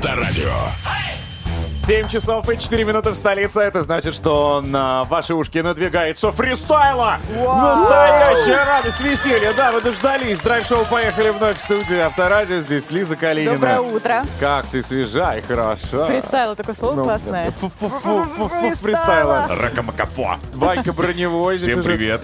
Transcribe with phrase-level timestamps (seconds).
[0.00, 0.50] Авторадио.
[1.70, 3.60] 7 часов и 4 минуты в столице.
[3.60, 7.18] Это значит, что на ваши ушки надвигается freestyler.
[7.36, 9.52] Настоящая радость, веселье.
[9.52, 10.38] Да, вы дождались.
[10.40, 12.60] Драйв-шоу «Поехали» вновь в студии Авторадио.
[12.60, 13.52] Здесь Лиза Калинина.
[13.52, 14.22] Доброе утро.
[14.40, 16.06] Как ты свежа и хороша.
[16.06, 17.50] Фристайл, такое слово Ну, классное.
[17.50, 19.48] фу-фу-фу-фу-фу, Freestyler.
[19.50, 20.36] Ракамакафо.
[20.54, 21.58] Ванька Броневой.
[21.58, 22.20] здесь Всем уже.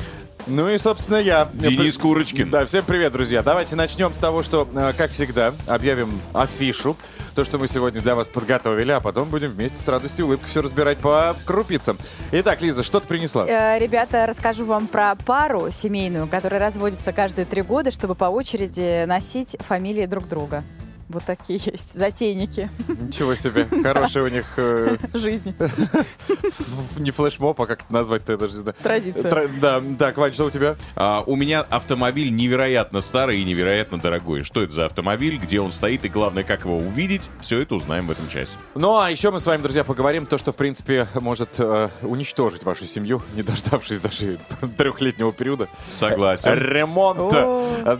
[0.46, 1.48] Ну и, собственно, я.
[1.52, 2.50] Денис Курочкин.
[2.50, 3.42] Да, всем привет, друзья.
[3.42, 6.96] Давайте начнем с того, что, э, как всегда, объявим афишу.
[7.34, 10.48] То, что мы сегодня для вас подготовили, а потом будем вместе с радостью и улыбкой
[10.48, 11.98] все разбирать по крупицам.
[12.30, 13.46] Итак, Лиза, что ты принесла?
[13.46, 19.04] Э, Ребята, расскажу вам про пару семейную, которая разводится каждые три года, чтобы по очереди
[19.04, 20.62] носить фамилии друг друга.
[21.08, 23.66] Вот такие есть затейники Ничего себе.
[23.84, 25.54] Хорошая у них э, жизни.
[25.60, 28.76] ф- не флешмоб, а как это назвать-то, я даже не знаю.
[28.82, 29.30] Традиция.
[29.30, 30.76] Тра- Да, так, Вань, что у тебя?
[30.96, 34.42] А, у меня автомобиль невероятно старый и невероятно дорогой.
[34.42, 38.06] Что это за автомобиль, где он стоит и главное, как его увидеть, все это узнаем
[38.06, 38.56] в этом часе.
[38.74, 42.64] Ну, а еще мы с вами, друзья, поговорим то, что, в принципе, может э, уничтожить
[42.64, 44.38] вашу семью, не дождавшись даже
[44.76, 45.68] трехлетнего периода.
[45.90, 46.52] Согласен.
[46.52, 47.32] Ремонт.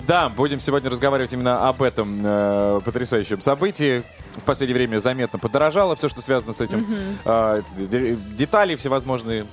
[0.07, 4.03] Да, будем сегодня разговаривать именно об этом э, потрясающем событии.
[4.37, 6.87] В последнее время заметно подорожало все, что связано с этим.
[7.27, 9.47] Д- детали всевозможные,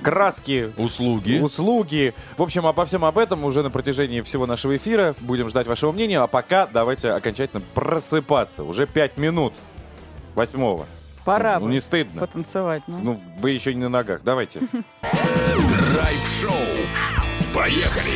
[0.00, 1.40] краски, Услуги.
[1.40, 2.14] услуги.
[2.38, 5.16] В общем, обо всем об этом уже на протяжении всего нашего эфира.
[5.20, 6.20] Будем ждать вашего мнения.
[6.20, 8.62] А пока давайте окончательно просыпаться.
[8.62, 9.54] Уже пять минут
[10.36, 10.86] восьмого.
[11.24, 12.20] Пора Ну, бы не стыдно.
[12.20, 12.82] потанцевать.
[12.86, 12.98] ну.
[13.02, 14.20] Ну, вы еще не на ногах.
[14.22, 14.60] Давайте.
[15.02, 16.52] Драйв-шоу.
[17.52, 18.12] Поехали.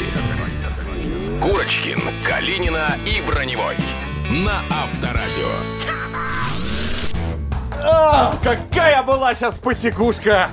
[1.42, 3.76] Курочкин, Калинина и Броневой.
[4.30, 5.48] На Авторадио.
[7.82, 10.50] А, какая была сейчас потекушка!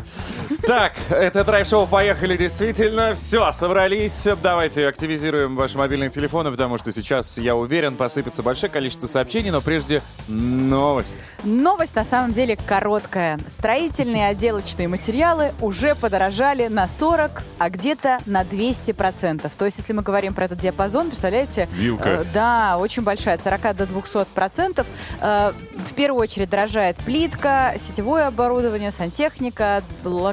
[0.66, 3.14] Так, это драйв-шоу «Поехали» действительно.
[3.14, 4.28] Все, собрались.
[4.42, 9.62] Давайте активизируем ваши мобильные телефоны, потому что сейчас, я уверен, посыпется большое количество сообщений, но
[9.62, 11.10] прежде новость.
[11.44, 13.40] Новость на самом деле короткая.
[13.48, 19.52] Строительные отделочные материалы уже подорожали на 40, а где-то на 200%.
[19.56, 21.68] То есть, если мы говорим про этот диапазон, представляете?
[21.74, 22.10] Вилка.
[22.10, 24.86] э, да, очень большая, от 40 до 200%.
[25.22, 29.84] Э, в первую очередь дорожает плитка, сетевое оборудование, сантехника,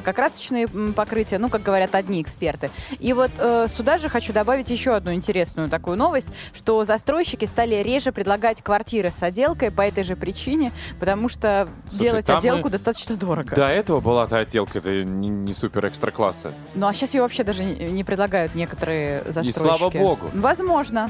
[0.03, 2.69] лакокрасочные м, покрытия, ну, как говорят одни эксперты.
[2.99, 7.75] И вот э, сюда же хочу добавить еще одну интересную такую новость, что застройщики стали
[7.75, 12.65] реже предлагать квартиры с отделкой по этой же причине, потому что Слушай, делать там отделку
[12.65, 13.55] мы- достаточно дорого.
[13.55, 16.53] До этого была та отделка, это не, не супер экстра класса.
[16.75, 19.59] Ну а сейчас ее вообще даже не, предлагают некоторые застройщики.
[19.59, 20.29] слава богу.
[20.33, 21.09] Возможно.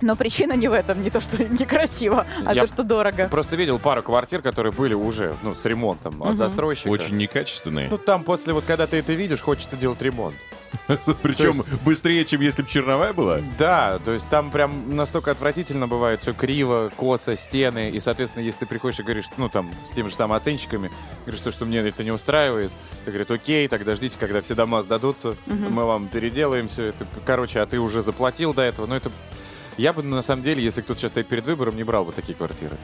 [0.00, 3.28] Но причина не в этом, не то, что некрасиво, а Я то, что дорого.
[3.28, 6.88] Просто видел пару квартир, которые были уже, ну, с ремонтом от застройщика.
[6.88, 7.88] Очень некачественные.
[7.88, 10.36] Ну, там после, вот когда ты это видишь, хочется делать ремонт.
[11.22, 13.40] Причем то есть- быстрее, чем если бы черновая была.
[13.58, 18.60] Да, то есть там прям настолько отвратительно бывает, все криво, косо, стены, и, соответственно, если
[18.60, 20.90] ты приходишь и говоришь, ну, там, с теми же самыми оценщиками,
[21.24, 22.70] говоришь, что, что мне это не устраивает,
[23.06, 27.06] и говорят, окей, тогда ждите, когда все дома сдадутся, мы вам переделаем все это.
[27.24, 29.10] Короче, а ты уже заплатил до этого, но это...
[29.78, 32.34] Я бы, на самом деле, если кто-то сейчас стоит перед выбором, не брал бы такие
[32.34, 32.76] квартиры.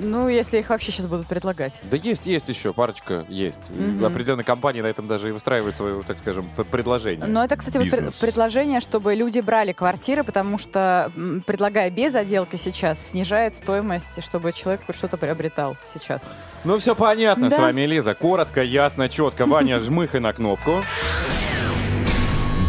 [0.00, 1.80] Ну, если их вообще сейчас будут предлагать.
[1.90, 3.58] Да есть, есть еще, парочка есть.
[3.70, 7.26] И Определенные компании на этом даже и выстраивают свое, так скажем, предложение.
[7.26, 8.18] Но это, кстати, вот Бизнес.
[8.18, 11.12] предложение, чтобы люди брали квартиры, потому что,
[11.46, 16.30] предлагая без отделки сейчас, снижает стоимость, чтобы человек хоть что-то приобретал сейчас.
[16.64, 17.56] Ну, все понятно Да.
[17.56, 18.14] с вами, Лиза.
[18.14, 19.44] Коротко, ясно, четко.
[19.46, 20.82] Ваня, жмыхай на кнопку.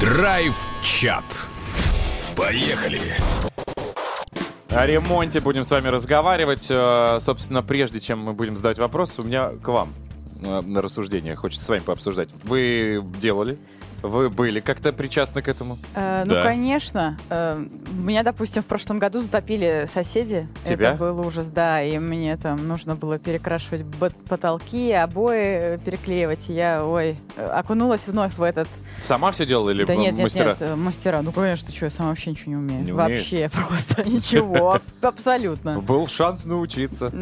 [0.01, 1.23] Драйв-чат.
[2.35, 3.01] Поехали.
[4.69, 6.67] О ремонте будем с вами разговаривать.
[6.69, 9.93] Э, Собственно, прежде чем мы будем задавать вопросы, у меня к вам
[10.43, 11.35] э, на рассуждение.
[11.35, 12.29] Хочется с вами пообсуждать.
[12.43, 13.57] Вы делали?
[14.01, 15.77] Вы были как-то причастны к этому?
[15.95, 16.35] Э, Да.
[16.35, 17.17] Ну, конечно.
[17.29, 20.47] Э, меня, допустим, в прошлом году затопили соседи.
[20.67, 20.91] Тебя?
[20.91, 21.81] Это был ужас, да.
[21.81, 23.83] И мне там нужно было перекрашивать
[24.27, 26.49] потолки, обои э, переклеивать.
[26.49, 28.67] И я, ой, э, окунулась вновь в этот...
[29.01, 30.49] Сама все делала или да нет, нет, мастера?
[30.49, 31.21] нет, э, мастера.
[31.21, 32.83] Ну, конечно, что, я сама вообще ничего не умею.
[32.83, 33.19] Не умеешь?
[33.19, 34.73] вообще просто ничего.
[34.73, 35.79] аб- Абсолютно.
[35.79, 37.11] Был шанс научиться.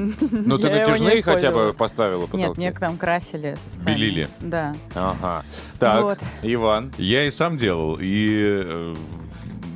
[0.47, 1.73] Ну, ты Я его не натяжные хотя бы использовала.
[1.73, 2.45] поставила потолки?
[2.47, 3.89] Нет, мне там красили специально.
[3.89, 4.29] Белили.
[4.39, 4.75] Да.
[4.95, 5.43] Ага.
[5.79, 6.19] Так, Вот.
[6.43, 8.95] Иван Я и сам делал, и э,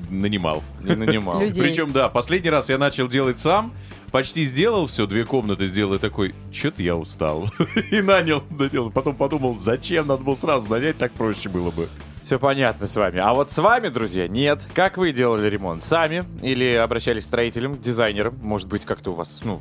[0.09, 0.63] нанимал.
[0.83, 1.39] не нанимал.
[1.42, 1.62] Людей.
[1.63, 3.71] Причем, да, последний раз я начал делать сам,
[4.12, 7.48] почти сделал все, две комнаты сделал, и такой, что-то я устал.
[7.92, 8.92] И нанял, доделал.
[8.92, 11.88] Потом подумал, зачем, надо было сразу нанять, так проще было бы.
[12.25, 13.19] Все понятно с вами.
[13.19, 14.62] А вот с вами, друзья, нет.
[14.74, 15.83] Как вы делали ремонт?
[15.83, 18.38] Сами или обращались к строителям, к дизайнерам?
[18.42, 19.59] Может быть, как-то у вас, ну,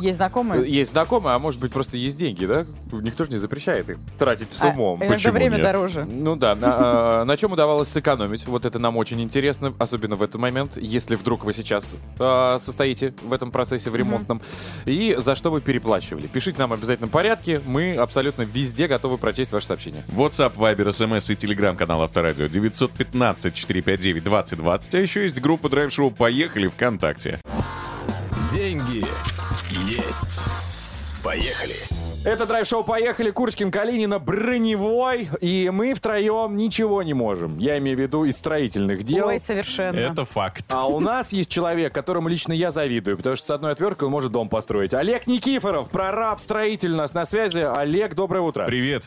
[0.00, 0.68] Есть знакомые?
[0.70, 2.66] Есть знакомые, а может быть просто есть деньги, да?
[2.92, 4.98] Никто же не запрещает их тратить с А, умом.
[4.98, 5.62] иногда Почему время нет?
[5.62, 6.04] дороже.
[6.04, 8.46] Ну да, на, э, на чем удавалось сэкономить?
[8.46, 13.14] Вот это нам очень интересно, особенно в этот момент, если вдруг вы сейчас э, состоите
[13.22, 14.40] в этом процессе, в ремонтном.
[14.84, 16.26] И за что вы переплачивали.
[16.26, 20.04] Пишите нам в обязательном порядке, мы абсолютно везде готовы прочесть ваши сообщения.
[20.08, 24.96] WhatsApp, Viber, SMS и телеграм-канал Авторадио 915-459-2020.
[24.96, 27.40] А еще есть группа драйв-шоу «Поехали» ВКонтакте.
[31.24, 31.76] Поехали.
[32.26, 37.58] Это драйв-шоу «Поехали», Курочкин, Калинина, Броневой, и мы втроем ничего не можем.
[37.58, 39.28] Я имею в виду из строительных дел.
[39.28, 39.96] Ой, совершенно.
[39.96, 40.64] Это факт.
[40.68, 44.12] А у нас есть человек, которому лично я завидую, потому что с одной отверткой он
[44.12, 44.92] может дом построить.
[44.92, 47.60] Олег Никифоров, прораб, строитель у нас на связи.
[47.60, 48.66] Олег, доброе утро.
[48.66, 49.04] Привет.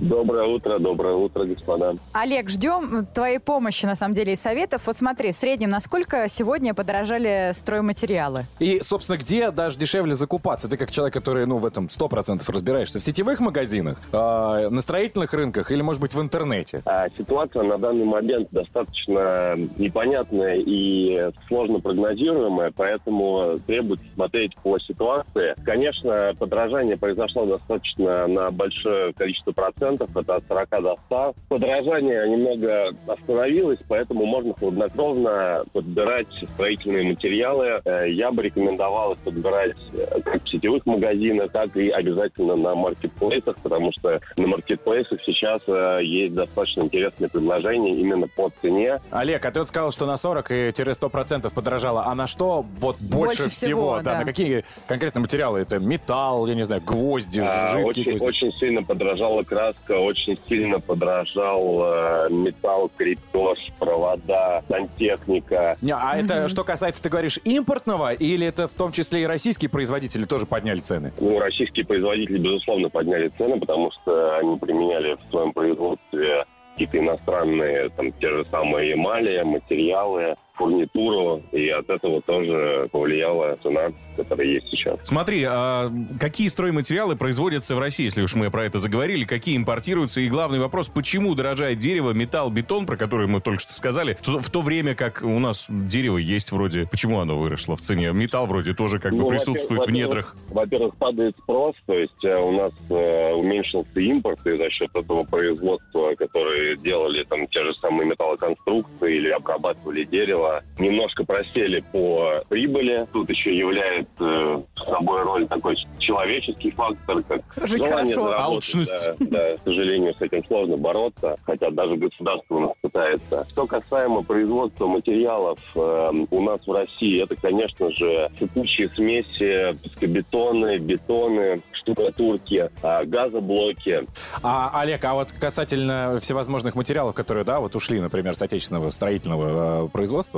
[0.00, 1.94] Доброе утро, доброе утро, господа.
[2.12, 4.86] Олег, ждем твоей помощи, на самом деле, и советов.
[4.86, 8.46] Вот смотри, в среднем, насколько сегодня подорожали стройматериалы?
[8.60, 10.68] И, собственно, где даже дешевле закупаться?
[10.70, 12.98] Ты как человек, который, ну, в этом 100% разбираешься.
[12.98, 16.80] В сетевых магазинах, э, на строительных рынках или, может быть, в интернете?
[16.86, 25.54] А, ситуация на данный момент достаточно непонятная и сложно прогнозируемая, поэтому требуется смотреть по ситуации.
[25.62, 31.34] Конечно, подорожание произошло достаточно на большое количество процентов, это от 40 до 100.
[31.48, 37.80] Подорожание немного остановилось, поэтому можно хладнокровно подбирать строительные материалы.
[37.84, 42.74] Э, Я бы рекомендовал их подбирать э, как в сетевых магазинах, так и обязательно на
[42.74, 49.00] маркетплейсах, потому что на маркетплейсах сейчас э, есть достаточно интересные предложения именно по цене.
[49.10, 52.04] Олег, а ты вот сказал, что на 40-100% подорожало.
[52.06, 54.12] А на что вот больше, Больше всего, да.
[54.14, 54.18] да.
[54.20, 55.60] На какие конкретно материалы?
[55.60, 58.24] Это металл, я не знаю, гвозди, А, жидкие очень, гвозди?
[58.24, 59.42] очень сильно подорожала
[59.80, 65.76] краска, очень сильно подорожал э, металл, крепеж, провода, сантехника.
[65.82, 69.70] Не, а это что касается, ты говоришь, импортного, или это в том числе и российские
[69.70, 71.12] производители тоже подняли цены?
[71.20, 77.90] Ну, российские производители, безусловно, подняли цены, потому что они применяли в своем производстве какие-то иностранные,
[77.90, 84.68] там, те же самые эмали, материалы, фурнитуру, и от этого тоже повлияла цена, которая есть
[84.68, 84.98] сейчас.
[85.04, 85.90] Смотри, а
[86.20, 90.20] какие стройматериалы производятся в России, если уж мы про это заговорили, какие импортируются?
[90.20, 94.50] И главный вопрос, почему дорожает дерево, металл, бетон, про который мы только что сказали, в
[94.50, 96.86] то, время как у нас дерево есть вроде...
[96.90, 98.12] Почему оно выросло в цене?
[98.12, 100.36] Металл вроде тоже как бы Ну, присутствует в недрах.
[100.48, 105.24] Во-первых, падает спрос, то есть э, у нас э, уменьшился импорт, и за счет этого
[105.24, 113.06] производства, которые делали там те же самые металлоконструкции или обрабатывали дерево, немножко просели по прибыли.
[113.12, 118.22] Тут еще является э, собой роль такой человеческий фактор, как Жить желание хорошо.
[118.22, 118.40] заработать.
[118.40, 119.08] Алчность.
[119.18, 123.46] Да, да, к сожалению, с этим сложно бороться, хотя даже государство у нас пытается.
[123.50, 130.78] Что касаемо производства материалов э, у нас в России, это, конечно же, текущие смеси, пескобетоны,
[130.78, 134.06] бетоны, штукатурки, а, газоблоки.
[134.42, 139.86] А, Олег, а вот касательно всевозможных материалов, которые, да, вот ушли, например, с отечественного строительного
[139.86, 140.29] э, производства,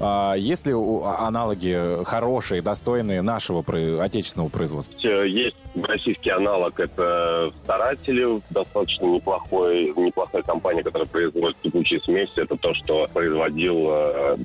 [0.00, 3.64] а, есть ли у- аналоги хорошие, достойные нашего
[4.02, 4.94] отечественного производства?
[5.04, 5.56] Э, Есть
[5.86, 12.32] российский аналог, это Старатели, достаточно неплохой, неплохая компания, которая производит текучие смеси.
[12.40, 14.36] Это то, что производил э.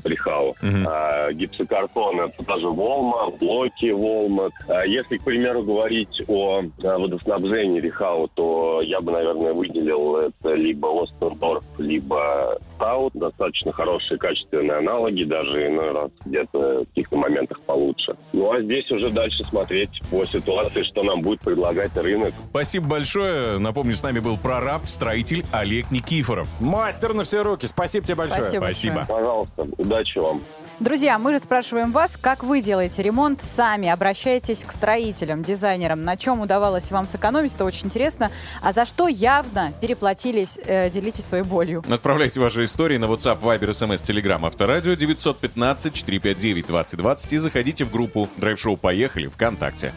[0.61, 0.85] Мгм.
[0.87, 4.49] А, гипсокартон, это даже Волма, блоки Волма.
[4.67, 10.53] А, если, к примеру, говорить о а, водоснабжении Рихау, то я бы, наверное, выделил это
[10.53, 13.13] либо Остендорф, либо Стаут.
[13.13, 18.15] Достаточно хорошие, качественные аналоги, даже иной раз где-то в каких-то моментах получше.
[18.33, 22.33] Ну, а здесь уже дальше смотреть по ситуации, что нам будет предлагать рынок.
[22.49, 23.57] Спасибо большое.
[23.57, 26.47] Напомню, с нами был прораб, строитель Олег Никифоров.
[26.59, 28.43] Мастер на все руки, спасибо тебе большое.
[28.43, 28.63] Спасибо.
[28.63, 28.95] Спасибо.
[28.95, 29.17] большое.
[29.17, 30.41] Пожалуйста, удачи вам.
[30.83, 36.17] Друзья, мы же спрашиваем вас, как вы делаете ремонт сами, обращайтесь к строителям, дизайнерам, на
[36.17, 41.45] чем удавалось вам сэкономить, это очень интересно, а за что явно переплатились, э, делитесь своей
[41.45, 41.85] болью.
[41.89, 48.75] Отправляйте ваши истории на WhatsApp, Viber, SMS, Telegram, Авторадио 915-459-2020 и заходите в группу Драйв-шоу
[48.75, 49.93] «Поехали» ВКонтакте.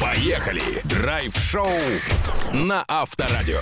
[0.00, 0.62] Поехали!
[0.84, 1.66] Драйв-шоу
[2.52, 3.58] на Авторадио.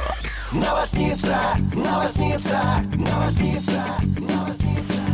[0.53, 1.39] Новосница,
[1.75, 2.61] новосница,
[2.95, 3.83] новосница,
[4.19, 5.08] новосница.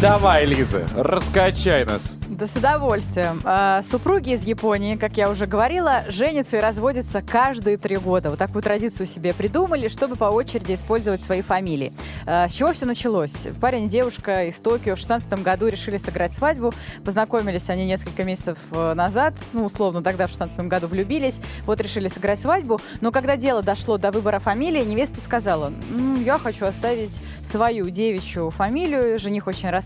[0.00, 2.12] Давай, Лиза, раскачай нас.
[2.28, 3.40] Да с удовольствием.
[3.44, 8.28] А, супруги из Японии, как я уже говорила, женятся и разводятся каждые три года.
[8.28, 11.94] Вот такую традицию себе придумали, чтобы по очереди использовать свои фамилии.
[12.26, 13.48] А, с чего все началось?
[13.58, 16.74] Парень и девушка из Токио в 16 году решили сыграть свадьбу.
[17.02, 19.32] Познакомились они несколько месяцев э, назад.
[19.54, 21.40] Ну, условно, тогда в 16 году влюбились.
[21.64, 22.82] Вот решили сыграть свадьбу.
[23.00, 28.50] Но когда дело дошло до выбора фамилии, невеста сказала, «М, я хочу оставить свою девичью
[28.50, 29.18] фамилию.
[29.18, 29.85] Жених очень расстроился.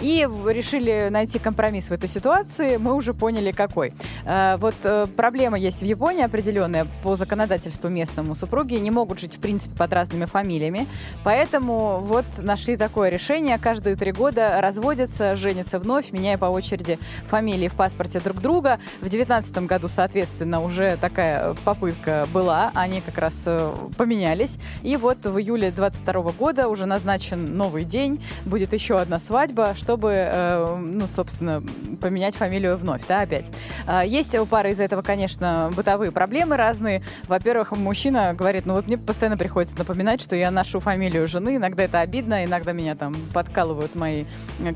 [0.00, 3.92] И в- решили найти компромисс в этой ситуации, мы уже поняли, какой.
[4.24, 8.34] Э, Вот э, проблема есть в Японии определенная по законодательству местному.
[8.34, 10.86] Супруги не могут жить, в принципе, под разными фамилиями.
[11.24, 13.58] Поэтому вот нашли такое решение.
[13.58, 18.78] Каждые три года разводятся, женятся вновь, меняя по очереди фамилии в паспорте друг друга.
[19.00, 22.70] В девятнадцатом году, соответственно, уже такая попытка была.
[22.74, 24.58] Они как раз э, поменялись.
[24.82, 28.22] И вот в июле 22 года уже назначен новый день.
[28.46, 31.62] Будет еще одна свадьба, чтобы, э, ну, собственно,
[32.00, 33.50] поменять фамилию вновь, да, опять.
[33.86, 37.02] А, Есть у пары из-за этого, конечно, бытовые проблемы разные.
[37.26, 41.56] Во-первых, мужчина говорит, ну вот мне постоянно приходится напоминать, что я ношу фамилию жены.
[41.56, 44.24] Иногда это обидно, иногда меня там подкалывают мои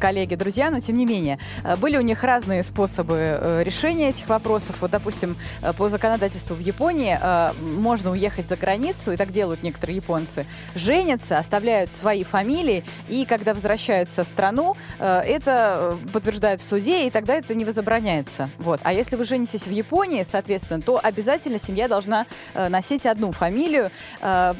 [0.00, 1.38] коллеги, друзья, но тем не менее.
[1.64, 4.76] Э, Были у них разные способы э, решения этих вопросов.
[4.80, 7.18] Вот, допустим, э, по законодательству в Японии
[7.62, 13.54] можно уехать за границу, и так делают некоторые японцы, женятся, оставляют свои фамилии, и когда
[13.54, 18.50] возвращаются в страну, э, это э, подтверждают в суде, и тогда это не возобраняется.
[18.58, 18.80] Вот.
[18.82, 23.90] А если вы женитесь в Японии, соответственно, то обязательно семья должна э, носить одну фамилию.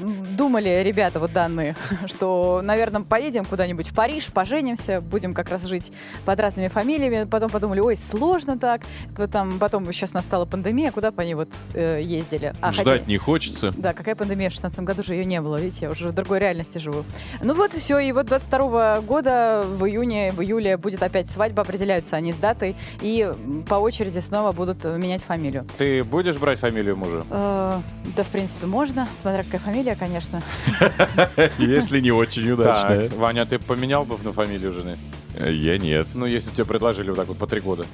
[0.00, 5.92] Думали ребята вот данные, что, наверное, поедем куда-нибудь в Париж, поженимся, будем как раз жить
[6.24, 7.24] под разными фамилиями.
[7.24, 8.82] Потом подумали, ой, сложно так.
[9.16, 12.54] Потом, потом сейчас настала пандемия, куда бы они вот э, ездили.
[12.60, 13.72] А, Ждать хотя- не хочется.
[13.76, 14.50] да, какая пандемия?
[14.50, 17.04] В 16 году же ее не было, видите, я уже в другой реальности живу.
[17.42, 19.31] Ну вот все, и вот 22 года
[19.66, 23.30] в июне, в июле будет опять свадьба, определяются они с датой, и
[23.68, 25.66] по очереди снова будут менять фамилию.
[25.78, 27.24] Ты будешь брать фамилию мужа?
[27.30, 27.80] Э,
[28.16, 30.42] да, в принципе, можно, смотря какая фамилия, конечно.
[31.58, 33.08] Если не очень удачная.
[33.08, 34.98] Так, Ваня, ты поменял бы на фамилию жены?
[35.34, 36.08] Э, Я нет.
[36.14, 37.86] Ну, если бы тебе предложили вот так вот по три года.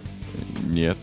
[0.64, 0.98] Нет.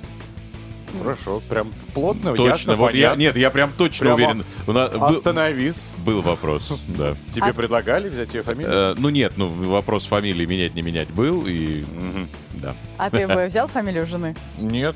[1.01, 2.45] Хорошо, прям плотно, Точно.
[2.49, 4.45] ясно, вот я, нет, я прям точно Прямо уверен.
[4.67, 5.83] У нас был, Остановись.
[6.05, 7.15] был вопрос, да.
[7.33, 8.71] Тебе А- предлагали взять ее фамилию?
[8.73, 12.27] Э, ну нет, ну вопрос фамилии менять не менять был и Мгм.
[12.53, 12.75] да.
[12.97, 14.35] А ты бы взял фамилию жены?
[14.57, 14.95] Нет.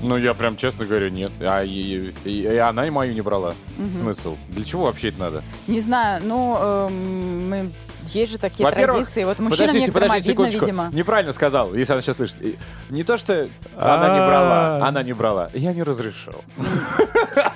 [0.00, 1.32] Ну, я прям честно говорю, нет.
[1.40, 3.54] А и, и- и она и мою не брала.
[3.96, 4.36] Смысл?
[4.48, 5.42] Для чего вообще это надо?
[5.66, 7.72] Не знаю, ну, эм, мы-
[8.14, 9.24] есть же такие Во-первых, традиции.
[9.24, 10.66] Вот мужчинам подождите, подождите обидно, секундочку.
[10.66, 10.90] видимо.
[10.92, 12.36] Неправильно сказал, если она сейчас слышит.
[12.90, 15.50] Не то, что она не брала, она не брала.
[15.54, 16.44] Я не разрешил.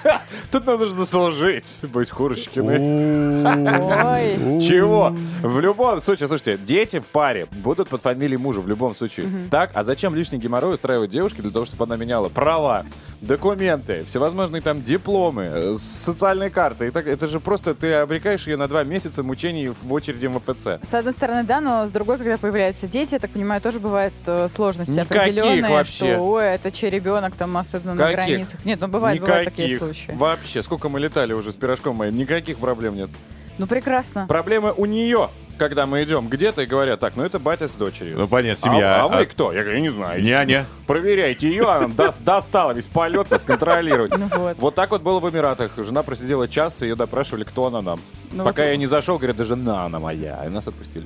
[0.53, 2.79] Тут надо же заслужить быть Курочкиной.
[2.79, 4.61] Ой.
[4.61, 5.17] Чего?
[5.43, 9.49] В любом случае, слушайте, дети в паре будут под фамилией мужа в любом случае.
[9.51, 9.71] Так?
[9.73, 12.85] А зачем лишний геморрой устраивать девушке для того, чтобы она меняла права,
[13.23, 16.89] документы, всевозможные там дипломы, э, социальные карты?
[16.89, 20.35] И так, это же просто ты обрекаешь ее на два месяца мучений в очереди в
[20.35, 20.87] МФЦ.
[20.87, 24.13] С одной стороны, да, но с другой, когда появляются дети, я так понимаю, тоже бывают
[24.27, 26.13] э, сложности Никаких определенные, вообще.
[26.13, 28.63] что, ой, это чей ребенок там, особенно на границах.
[28.67, 30.11] Нет, ну бывают, бывают такие случаи.
[30.13, 33.11] Вообще, сколько мы летали уже с пирожком моим, никаких проблем нет.
[33.59, 34.27] Ну прекрасно.
[34.27, 38.19] Проблемы у нее, когда мы идем где-то и говорят, так, ну это батя с дочерью.
[38.19, 39.03] Ну понятно, семья.
[39.03, 39.53] А, а вы кто?
[39.53, 40.23] Я говорю, я не знаю.
[40.23, 40.67] Няня.
[40.87, 44.17] Проверяйте ее, она дос- достала весь полет нас контролировать.
[44.17, 44.57] Ну вот.
[44.59, 45.73] Вот так вот было в Эмиратах.
[45.77, 48.01] Жена просидела час, ее допрашивали, кто она нам.
[48.33, 50.43] Ну Пока вот- я не зашел, говорят, да жена она моя.
[50.47, 51.05] И нас отпустили.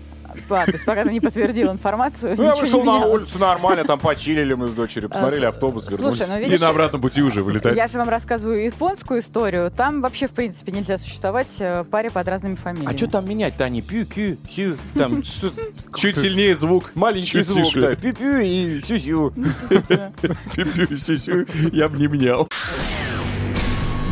[0.51, 3.99] А, то есть пока ты не подтвердил информацию, Ну, я вышел на улицу нормально, там
[3.99, 6.17] почилили мы с дочерью, посмотрели А, автобус, вернулись.
[6.19, 7.77] Слушай, ну И на обратном пути уже вылетать.
[7.77, 9.71] я же вам рассказываю японскую историю.
[9.71, 12.95] Там вообще, в принципе, нельзя существовать э, паре под разными фамилиями.
[12.95, 13.83] А что там менять-то они?
[13.83, 15.23] Пью, кю, сю, там
[15.97, 16.91] Чуть сильнее звук.
[16.95, 17.95] маленький звук, да.
[17.97, 19.33] Пю-пю и сю-сю.
[19.37, 20.13] Действительно.
[20.55, 22.49] Пи-пи, сю-сю, Я бы не менял.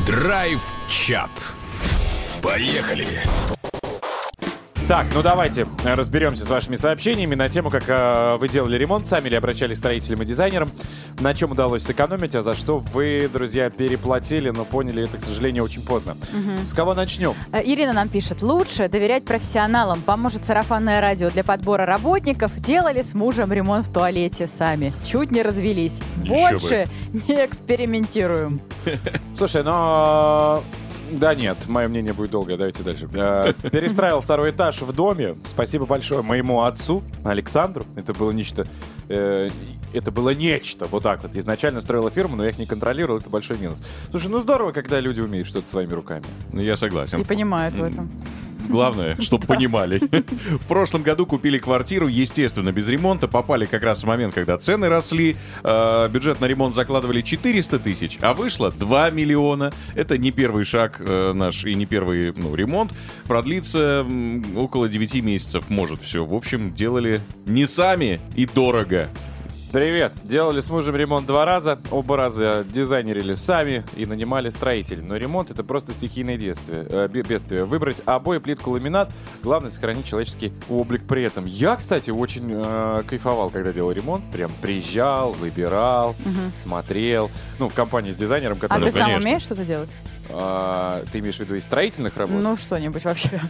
[0.07, 1.31] Драйв-чат.
[2.43, 3.07] Поехали.
[4.87, 9.07] Так, ну давайте э, разберемся с вашими сообщениями на тему, как э, вы делали ремонт
[9.07, 10.71] сами или обращались к строителям и дизайнерам,
[11.21, 15.65] на чем удалось сэкономить, а за что вы, друзья, переплатили, но поняли это, к сожалению,
[15.65, 16.19] очень поздно.
[16.67, 17.33] С кого начнем?
[17.51, 20.03] Э, Ирина нам пишет, лучше доверять профессионалам.
[20.03, 22.55] Поможет сарафанное радио для подбора работников.
[22.61, 24.93] Делали с мужем ремонт в туалете сами.
[25.03, 26.03] Чуть не развелись.
[26.23, 26.89] Еще Больше
[27.27, 28.61] не экспериментируем.
[29.35, 30.63] Слушай, но...
[31.13, 33.09] Да нет, мое мнение будет долгое, давайте дальше.
[33.15, 35.37] Э, Перестраивал второй этаж в доме.
[35.45, 37.85] Спасибо большое моему отцу, Александру.
[37.97, 38.67] Это было нечто...
[39.09, 39.51] э,
[39.95, 41.37] это было нечто, вот так вот.
[41.37, 43.83] Изначально строила фирму, но я их не контролировал, это большой минус.
[44.11, 46.25] Слушай, ну здорово, когда люди умеют что-то своими руками.
[46.53, 47.21] Ну, я согласен.
[47.21, 48.11] И понимают в этом.
[48.69, 49.99] Главное, чтобы понимали.
[49.99, 53.29] В прошлом году купили квартиру, естественно, без ремонта.
[53.29, 55.37] Попали как раз в момент, когда цены росли.
[55.63, 59.73] Э, Бюджет на ремонт закладывали 400 тысяч, а вышло 2 миллиона.
[59.95, 62.93] Это не первый шаг э, наш и не первый ну, ремонт.
[63.27, 64.07] Продлится
[64.57, 66.25] около 9 месяцев, может все.
[66.25, 69.09] В общем, делали не сами и дорого.
[69.75, 70.13] Привет.
[70.23, 71.81] Делали с мужем ремонт два раза.
[71.91, 75.03] Оба раза дизайнерили сами и нанимали строителей.
[75.03, 77.65] Но ремонт это просто стихийное действие, э, бе- бедствие.
[77.65, 79.11] Выбрать обои, плитку, ламинат.
[79.43, 81.47] Главное сохранить человеческий облик при этом.
[81.47, 84.23] Я, кстати, очень э, кайфовал, когда делал ремонт.
[84.33, 86.15] Прям приезжал, выбирал,
[86.55, 87.33] смотрел.
[87.59, 88.85] Ну, в компании с дизайнером, А который...
[88.85, 89.29] ты сам конечно.
[89.29, 89.91] умеешь что-то делать?
[90.31, 92.41] А, ты имеешь в виду из строительных работ?
[92.41, 93.41] Ну, что-нибудь вообще.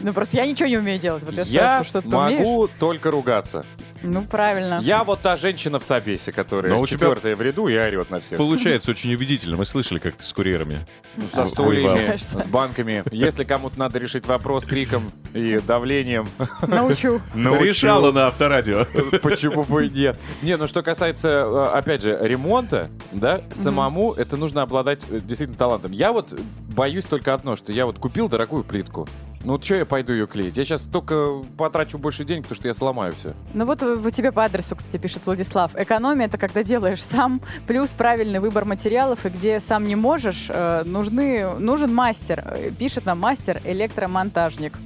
[0.00, 1.24] Ну, просто я ничего не умею делать.
[1.24, 2.38] Вот я, я спрашиваю, что ты умеешь?
[2.40, 3.64] могу только ругаться.
[4.02, 4.80] Ну, правильно.
[4.82, 8.10] Я вот та женщина в собесе, которая Но у тебя- четвертая в ряду и орет
[8.10, 8.38] на всех.
[8.38, 9.56] Получается очень убедительно.
[9.56, 10.86] Мы слышали, как ты с курьерами.
[11.16, 13.04] Ну, со стульями, с банками.
[13.12, 16.28] Если кому-то надо решить вопрос криком и давлением,
[16.66, 17.20] Научу.
[17.34, 17.64] научу.
[17.64, 18.86] Решала на авторадио.
[19.22, 20.18] Почему бы и нет?
[20.42, 25.56] Не, ну что касается, э, опять же, ремонта, да, самому это нужно обладать э, действительно
[25.58, 25.92] талантом.
[25.92, 26.32] Я вот
[26.74, 29.08] боюсь только одно, что я вот купил дорогую плитку.
[29.44, 30.56] Ну вот что я пойду ее клеить?
[30.56, 33.34] Я сейчас только потрачу больше денег, потому что я сломаю все.
[33.54, 35.74] Ну вот э, тебе по адресу, кстати, пишет Владислав.
[35.74, 40.82] Экономия— это когда делаешь сам, плюс правильный выбор материалов, и где сам не можешь, э,
[40.84, 42.44] нужны, нужен мастер.
[42.46, 44.78] Э, Пишет нам мастер-электромонтажник.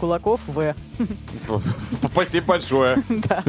[0.00, 0.74] Кулаков В.
[2.12, 3.02] Спасибо большое.
[3.08, 3.44] Да,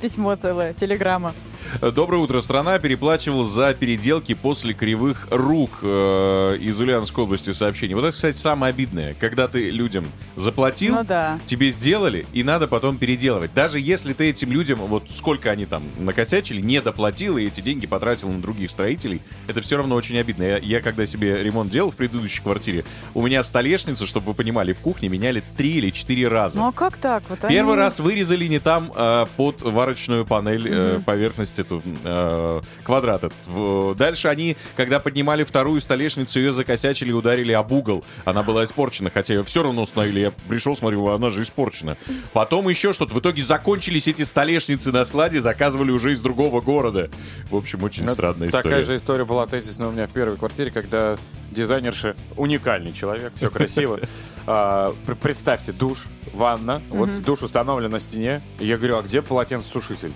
[0.00, 1.32] письмо целое, телеграмма.
[1.80, 2.40] Доброе утро.
[2.40, 7.94] Страна переплачивала за переделки после кривых рук э, из Ульяновской области сообщений.
[7.94, 9.14] Вот это, кстати, самое обидное.
[9.18, 10.06] Когда ты людям
[10.36, 11.38] заплатил, Ну да.
[11.44, 13.52] тебе сделали, и надо потом переделывать.
[13.54, 17.86] Даже если ты этим людям, вот сколько они там накосячили, не доплатил, и эти деньги
[17.86, 20.42] потратил на других строителей, это все равно очень обидно.
[20.44, 24.72] Я, я когда себе ремонт делал в предыдущей квартире, у меня столешницу, чтобы вы понимали,
[24.72, 26.58] в кухне меняли три или четыре раза.
[26.58, 27.22] Ну а как так?
[27.28, 32.60] Вот Первый они- раз вырезали не там э, под варочную панель э, поверхность эту э,
[32.84, 33.24] квадрат.
[33.24, 33.96] этот.
[33.96, 38.04] Дальше они, когда поднимали вторую столешницу, ее закосячили и ударили об угол.
[38.24, 40.20] Она была испорчена, хотя ее все равно установили.
[40.20, 41.96] Я пришел, смотрю, она же испорчена.
[42.32, 43.14] Потом еще что-то.
[43.14, 47.10] В итоге закончились эти столешницы на складе, заказывали уже из другого города.
[47.50, 48.82] В общем, очень Ну, странная Такая история.
[48.82, 51.16] же история была тезисная у меня в первой квартире, когда
[51.50, 54.00] дизайнерша, уникальный человек, все красиво.
[54.48, 58.42] А, пр- Представьте, душ, ванна, вот душ установлен на стене.
[58.60, 60.12] Я говорю, а где полотенцесушитель?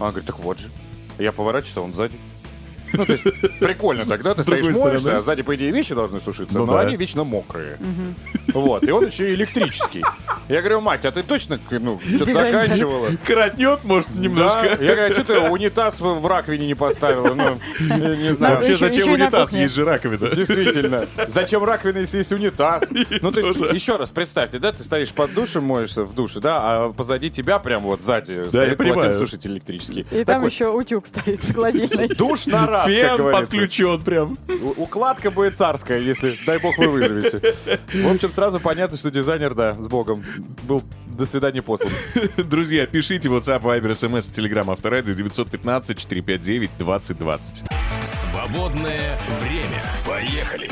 [0.00, 0.70] Она говорит, так вот же.
[1.18, 2.16] Я поворачиваюсь, а он сзади.
[2.92, 3.24] Ну, то есть,
[3.60, 6.96] прикольно тогда, ты стоишь моешься, а сзади, по идее, вещи должны сушиться, Ну но они
[6.96, 7.78] вечно мокрые.
[8.52, 10.02] Вот, и он еще и электрический.
[10.50, 13.08] Я говорю, мать, а ты точно, ну, что-то заканчивала?
[13.24, 14.76] Коротнет, может, немножко.
[14.78, 14.84] Да.
[14.84, 17.34] Я говорю, а что ты унитаз в раковине не поставила?
[17.34, 18.54] Ну, не, не знаю.
[18.54, 19.52] Надо Вообще, еще- зачем еще унитаз?
[19.52, 20.34] Есть же раковина.
[20.34, 21.06] Действительно.
[21.28, 22.84] Зачем раковина, если есть унитаз?
[23.22, 26.60] Ну, то есть, еще раз, представьте, да, ты стоишь под душем, моешься в душе, да,
[26.62, 29.14] а позади тебя прям вот сзади я стоит понимаю.
[29.14, 30.06] сушитель электрический.
[30.10, 32.08] И там еще утюг стоит с холодильной.
[32.16, 33.40] Душ на раз, как Фен говорится.
[33.46, 34.38] подключен прям.
[34.48, 37.54] У- Укладка будет царская, если, дай бог, вы выживете.
[37.92, 40.24] В общем, сразу понятно, что дизайнер, да, с богом,
[40.62, 41.92] был до свидания послан.
[42.36, 47.66] Друзья, пишите WhatsApp, Viber, SMS, Telegram, Авторадио 915-459-2020.
[48.02, 49.84] Свободное время.
[50.06, 50.70] Поехали.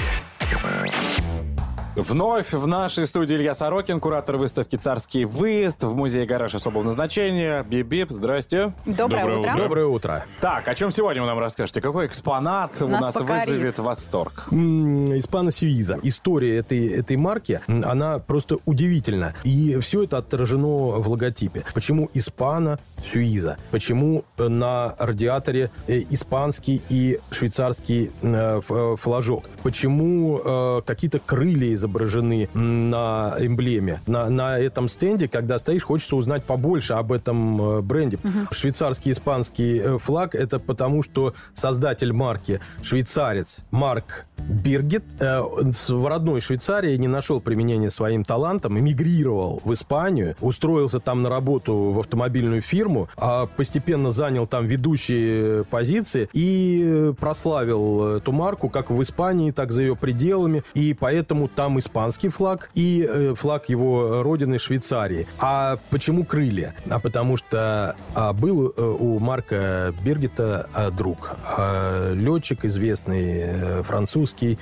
[2.02, 7.64] Вновь в нашей студии Илья Сорокин, куратор выставки «Царский выезд» в музее «Гараж» особого назначения.
[7.64, 8.72] Бип-бип, здрасте.
[8.86, 9.50] Доброе, Доброе утро.
[9.50, 9.62] утро.
[9.64, 10.24] Доброе утро.
[10.40, 11.80] Так, о чем сегодня вы нам расскажете?
[11.80, 13.48] Какой экспонат у Нас нас покорит.
[13.48, 14.44] вызовет восторг?
[14.52, 15.98] М, Испано Сюиза.
[16.04, 19.34] История этой, этой марки, она просто удивительна.
[19.42, 20.68] И все это отражено
[21.00, 21.64] в логотипе.
[21.74, 23.56] Почему Испано Сюиза?
[23.72, 28.60] Почему э, на радиаторе э, испанский и швейцарский э,
[28.96, 29.50] флажок?
[29.64, 34.00] Почему какие-то крылья изображены на эмблеме?
[34.06, 38.18] На, на этом стенде, когда стоишь, хочется узнать побольше об этом э, бренде.
[38.50, 46.40] Швейцарский испанский э, флаг это потому, что создатель марки швейцарец Марк Биргет э, в родной
[46.40, 52.62] Швейцарии не нашел применения своим талантам, эмигрировал в Испанию, устроился там на работу в автомобильную
[52.62, 59.50] фирму, а постепенно занял там ведущие позиции и э, прославил эту марку как в Испании,
[59.50, 65.26] так за ее пределами, и поэтому там испанский флаг и э, флаг его родины Швейцарии.
[65.38, 66.74] А почему крылья?
[66.90, 73.82] А потому что а, был э, у Марка Бергета а, друг, а, летчик известный, э,
[73.82, 74.58] французский,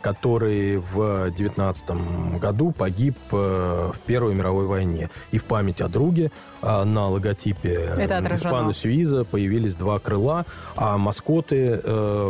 [0.00, 5.10] который в 19 году погиб в Первой мировой войне.
[5.32, 6.30] И в память о друге
[6.62, 7.92] на логотипе.
[8.32, 11.82] Испано Сюиза появились два крыла, а маскоты,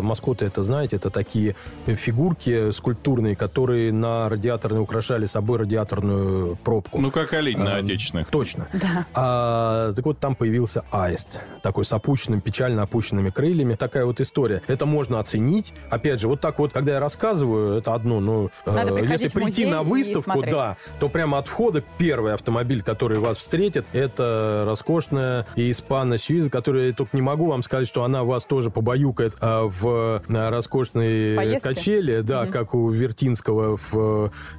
[0.03, 1.55] маскоты это, знаете, это такие
[1.87, 6.99] фигурки скульптурные, которые на на радиаторную, украшали собой радиаторную пробку.
[6.99, 8.29] Ну, как олень на А, отечественных.
[8.29, 8.69] Точно.
[8.73, 9.07] Да.
[9.14, 11.40] А, так вот, там появился аист.
[11.62, 13.75] Такой с опущенным, печально опущенными крыльями.
[13.75, 14.62] Такая вот история.
[14.66, 15.75] Это можно оценить.
[15.90, 19.40] Опять же, вот так вот, когда я рассказываю, это одно, но Надо э, приходить если
[19.40, 24.64] прийти на и выставку, да, то прямо от входа первый автомобиль, который вас встретит, это
[24.66, 29.35] роскошная Испана Сьюза, которая я только не могу вам сказать, что она вас тоже побаюкает
[29.40, 31.69] а, в а, роскошной Поездке?
[31.69, 32.53] качели, да, Мгм.
[32.53, 33.95] как у Вертинского в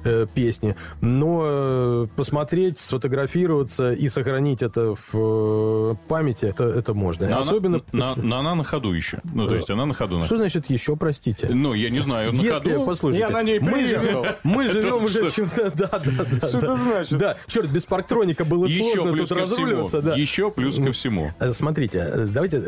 [0.04, 0.76] э, песне.
[1.00, 7.26] Но э, посмотреть, сфотографироваться и сохранить это в э, памяти, это, это можно.
[7.28, 7.80] Но она- Особенно...
[7.92, 9.20] на- на- она на ходу еще.
[9.34, 10.22] Ну, то есть она на ходу.
[10.22, 11.48] Что значит еще, простите?
[11.50, 12.84] Ну, я не знаю, на Если, ходу.
[12.86, 15.28] послушайте, Я на ней мы живем, мы живем уже...
[15.28, 15.36] Что?
[15.46, 16.48] чем-то- Да, да, да.
[16.48, 17.18] Что это значит?
[17.18, 20.02] Да, черт, без парктроника было сложно тут разруливаться.
[20.02, 20.14] Да.
[20.14, 21.32] Еще плюс ко всему.
[21.38, 22.62] Э, Смотрите, э, давайте э,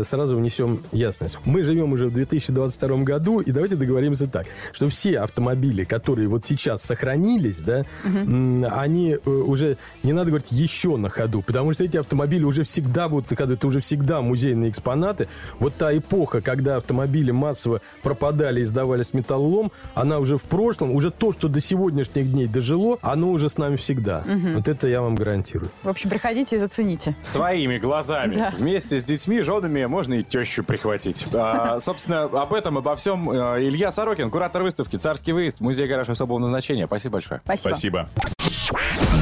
[0.00, 1.38] э, сразу внесем ясность.
[1.44, 6.44] Мы живем уже в 2022 году, и давайте договоримся так, что все автомобили, которые вот
[6.44, 11.84] сейчас сохранились, да, м, они э, уже, не надо говорить, еще на ходу, потому что
[11.84, 15.28] эти автомобили уже всегда будут на ходу, это уже всегда музейные экспонаты.
[15.58, 21.10] Вот та эпоха, когда автомобили массово пропадали и сдавались металлолом, она уже в прошлом, уже
[21.10, 24.24] то, что до сегодняшних дней дожило, оно уже с нами всегда.
[24.54, 25.70] Вот это я вам гарантирую.
[25.82, 27.16] В общем, приходите и зацените.
[27.22, 28.36] Своими глазами.
[28.36, 28.54] Да.
[28.56, 31.26] Вместе с детьми, женами можно и тещу прихватить.
[31.32, 35.88] А, собственно, об этом, обо всем э, Илья Сорокин, куратор выставки «Царский выезд» в музее
[35.88, 36.86] гараж особого назначения.
[36.86, 37.40] Спасибо большое.
[37.44, 37.68] Спасибо.
[37.70, 38.08] Спасибо.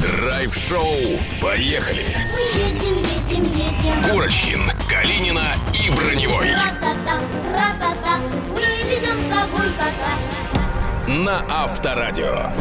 [0.03, 1.19] Драйв-шоу.
[1.41, 2.05] Поехали.
[2.31, 4.09] Мы едем, едем, едем.
[4.11, 6.51] Курочкин, Калинина и Броневой.
[6.51, 7.19] Ра-та-та,
[7.51, 8.19] ра-та-та,
[8.51, 11.13] вывезем с собой кота.
[11.23, 12.51] На Авторадио.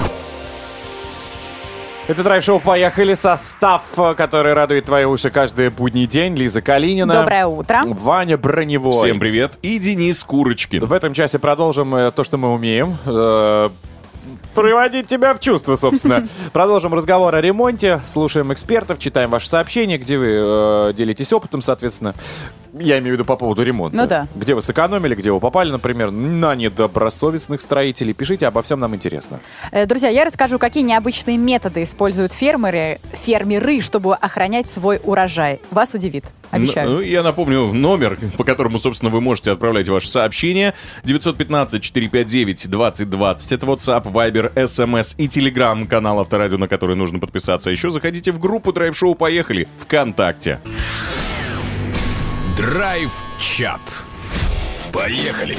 [2.12, 3.14] Это драйв-шоу «Поехали».
[3.14, 6.34] Состав, э, который радует твои уши каждый будний день.
[6.36, 7.14] Лиза Калинина.
[7.14, 7.80] Доброе утро.
[7.86, 8.92] Ваня Броневой.
[8.92, 9.58] Всем привет.
[9.62, 10.84] И Денис Курочкин.
[10.84, 12.98] В этом часе продолжим э, то, что мы умеем.
[13.06, 13.70] Э,
[14.54, 16.26] Приводить тебя в чувство, собственно.
[16.52, 22.14] Продолжим разговор о ремонте, слушаем экспертов, читаем ваши сообщения, где вы э, делитесь опытом, соответственно.
[22.72, 23.96] Я имею в виду по поводу ремонта.
[23.96, 24.26] Ну да.
[24.34, 28.14] Где вы сэкономили, где вы попали, например, на недобросовестных строителей.
[28.14, 29.40] Пишите, обо всем нам интересно.
[29.70, 35.60] Э, Друзья, я расскажу, какие необычные методы используют фермеры, фермеры, чтобы охранять свой урожай.
[35.70, 36.90] Вас удивит, обещаю.
[36.90, 40.72] Ну, я напомню номер, по которому, собственно, вы можете отправлять ваши сообщения.
[41.04, 43.54] 915-459-2020.
[43.54, 47.70] Это WhatsApp, Viber, SMS и Telegram канал Авторадио, на который нужно подписаться.
[47.70, 50.60] Еще заходите в группу Драйв-шоу «Поехали» ВКонтакте.
[52.56, 53.80] Драйв-чат.
[54.92, 55.56] Поехали.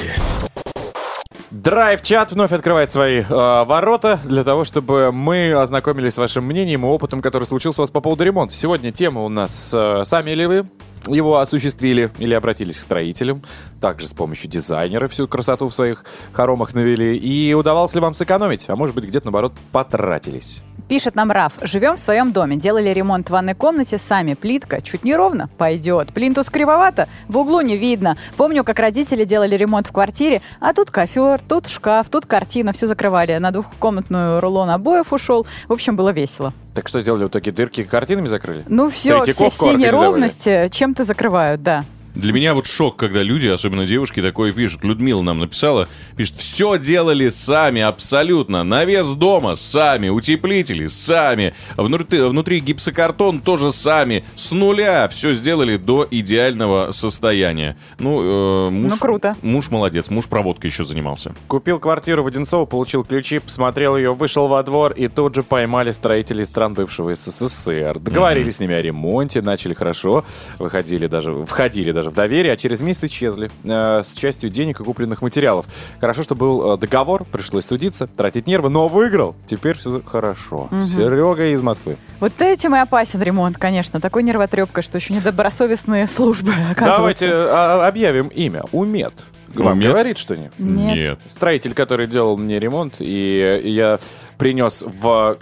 [1.50, 6.88] Драйв-чат вновь открывает свои э, ворота для того, чтобы мы ознакомились с вашим мнением и
[6.88, 8.54] опытом, который случился у вас по поводу ремонта.
[8.54, 10.66] Сегодня тема у нас э, «Сами ли вы?»
[11.08, 13.42] его осуществили или обратились к строителям,
[13.80, 18.66] также с помощью дизайнера всю красоту в своих хоромах навели, и удавалось ли вам сэкономить,
[18.68, 20.62] а может быть где-то наоборот потратились.
[20.88, 21.54] Пишет нам Раф.
[21.62, 22.56] Живем в своем доме.
[22.56, 24.34] Делали ремонт в ванной комнате сами.
[24.34, 25.48] Плитка чуть не ровно.
[25.56, 26.12] Пойдет.
[26.12, 27.08] Плинтус кривовато.
[27.28, 28.16] В углу не видно.
[28.36, 30.42] Помню, как родители делали ремонт в квартире.
[30.60, 32.72] А тут кофер, тут шкаф, тут картина.
[32.72, 33.36] Все закрывали.
[33.38, 35.46] На двухкомнатную рулон обоев ушел.
[35.68, 36.52] В общем, было весело.
[36.74, 38.64] Так что сделали, в итоге дырки картинами закрыли?
[38.68, 41.84] Ну все, все, все неровности чем-то закрывают, да.
[42.14, 44.84] Для меня вот шок, когда люди, особенно девушки, такое пишут.
[44.84, 48.62] Людмила нам написала, пишет, все делали сами, абсолютно.
[48.62, 54.24] Навес дома сами, утеплители сами, внутри, внутри гипсокартон тоже сами.
[54.36, 57.76] С нуля все сделали до идеального состояния.
[57.98, 59.36] Ну, э, муж, Ну, круто.
[59.42, 61.34] Муж молодец, муж проводкой еще занимался.
[61.48, 65.90] Купил квартиру в Одинцово, получил ключи, посмотрел ее, вышел во двор и тут же поймали
[65.90, 67.98] строителей стран бывшего СССР.
[67.98, 70.24] Договорились с ними о ремонте, начали хорошо,
[70.58, 74.84] выходили даже, входили даже в доверие, а через месяц исчезли э, с частью денег и
[74.84, 75.66] купленных материалов.
[76.00, 79.34] Хорошо, что был э, договор, пришлось судиться, тратить нервы, но выиграл.
[79.46, 80.68] Теперь все хорошо.
[80.84, 81.96] Серега из Москвы.
[82.20, 84.00] Вот этим и опасен ремонт, конечно.
[84.00, 87.26] Такой нервотрепка, что еще недобросовестные службы оказываются.
[87.28, 88.64] Давайте а, объявим имя.
[88.72, 89.14] Умет.
[89.54, 89.88] Вам Умет?
[89.88, 90.58] говорит что-нибудь?
[90.58, 91.18] Нет.
[91.28, 93.98] строитель, который делал мне ремонт, и я
[94.36, 95.38] принес в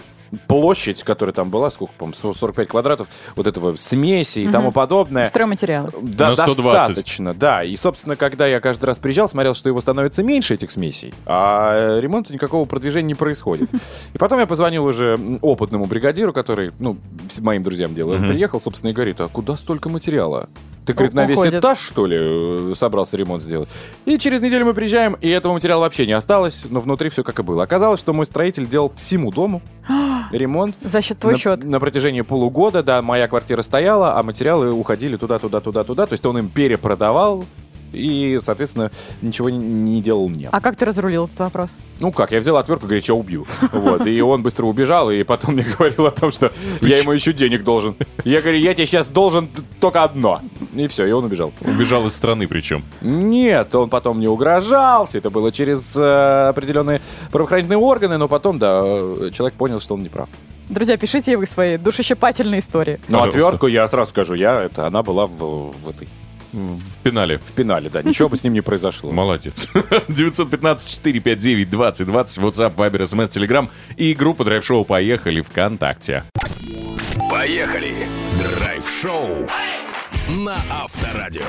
[0.47, 5.25] площадь, которая там была, сколько, по 45 квадратов, вот этого смеси и тому подобное.
[5.25, 5.91] Стройматериалы.
[6.01, 6.63] Да, На 120.
[6.87, 7.63] достаточно, да.
[7.63, 11.99] И, собственно, когда я каждый раз приезжал, смотрел, что его становится меньше, этих смесей, а
[11.99, 13.69] ремонта никакого продвижения не происходит.
[14.13, 16.97] И потом я позвонил уже опытному бригадиру, который, ну,
[17.39, 18.17] моим друзьям делал.
[18.17, 20.49] Приехал, собственно, и говорит, а куда столько материала?
[20.85, 23.69] Ты, говорит, на весь этаж, что ли, э, собрался ремонт сделать?
[24.05, 27.39] И через неделю мы приезжаем, и этого материала вообще не осталось, но внутри все как
[27.39, 27.63] и было.
[27.63, 29.61] Оказалось, что мой строитель делал всему дому
[30.31, 30.75] ремонт.
[30.81, 31.63] За счет твой на, счет.
[31.63, 36.05] на протяжении полугода, да, моя квартира стояла, а материалы уходили туда, туда, туда, туда.
[36.05, 37.45] То есть он им перепродавал
[37.93, 40.49] и, соответственно, ничего не- делал мне.
[40.51, 41.77] А как ты разрулил этот вопрос?
[41.99, 43.45] Ну как, я взял отвертку, говорит, что убью.
[43.71, 46.51] Вот, и он быстро убежал, и потом мне говорил о том, что
[46.81, 47.95] я ему еще денег должен.
[48.25, 50.41] Я говорю, я тебе сейчас должен только одно.
[50.75, 51.53] И все, и он убежал.
[51.61, 52.83] Убежал из страны причем.
[53.01, 57.01] Нет, он потом не угрожал, все это было через э, определенные
[57.31, 60.29] правоохранительные органы, но потом, да, э, человек понял, что он не прав.
[60.69, 62.99] Друзья, пишите вы свои душещипательные истории.
[63.07, 63.29] Пожалуйста.
[63.39, 66.07] отвертку, я сразу скажу, я, это, она была в, в этой,
[66.53, 67.39] В пенале.
[67.39, 69.11] в пенале, да, ничего бы с ним не произошло.
[69.11, 69.67] Молодец.
[69.73, 71.65] 915-459-2020,
[72.37, 76.23] WhatsApp, Viber, SMS, Telegram и группа Драйв Шоу «Поехали» ВКонтакте.
[77.29, 77.93] Поехали!
[78.39, 79.47] Драйв-шоу
[80.29, 81.41] на Авторадио.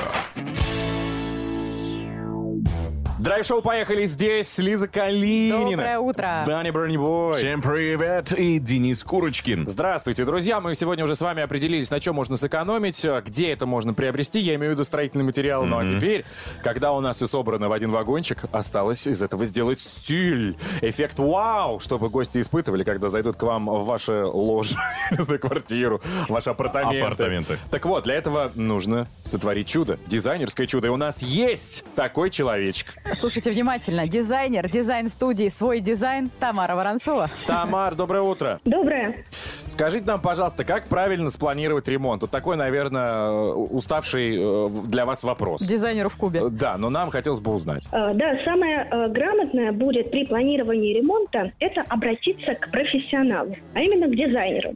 [3.25, 5.71] Драйв-шоу «Поехали» здесь, Лиза Калинина.
[5.71, 6.43] Доброе утро.
[6.45, 7.33] Даня Бронебой.
[7.33, 9.67] Всем привет и Денис Курочкин.
[9.67, 10.61] Здравствуйте, друзья.
[10.61, 14.37] Мы сегодня уже с вами определились, на чем можно сэкономить, э, где это можно приобрести.
[14.37, 15.65] Я имею в виду строительный материал.
[15.65, 16.23] Ну а теперь,
[16.61, 20.55] когда у нас все собрано в один вагончик, осталось из этого сделать стиль.
[20.81, 24.75] Эффект вау, чтобы гости испытывали, когда зайдут к вам в ваше ложе,
[25.17, 27.01] знаю, квартиру, в ваши апартаменты.
[27.01, 27.57] Апартаменты.
[27.71, 29.97] Так вот, для этого нужно сотворить чудо.
[30.05, 30.85] Дизайнерское чудо.
[30.85, 32.93] И у нас есть такой человечек.
[33.15, 34.07] Слушайте внимательно.
[34.07, 37.29] Дизайнер, дизайн-студии «Свой дизайн» Тамара Воронцова.
[37.47, 38.59] Тамар, доброе утро.
[38.65, 39.25] Доброе.
[39.67, 42.21] Скажите нам, пожалуйста, как правильно спланировать ремонт?
[42.21, 45.61] Вот такой, наверное, уставший э, для вас вопрос.
[45.61, 46.41] Дизайнеру в Кубе.
[46.41, 47.83] Э, Да, но нам хотелось бы узнать.
[47.91, 54.07] Э, Да, самое э, грамотное будет при планировании ремонта– это обратиться к профессионалу, а именно
[54.07, 54.75] к дизайнеру.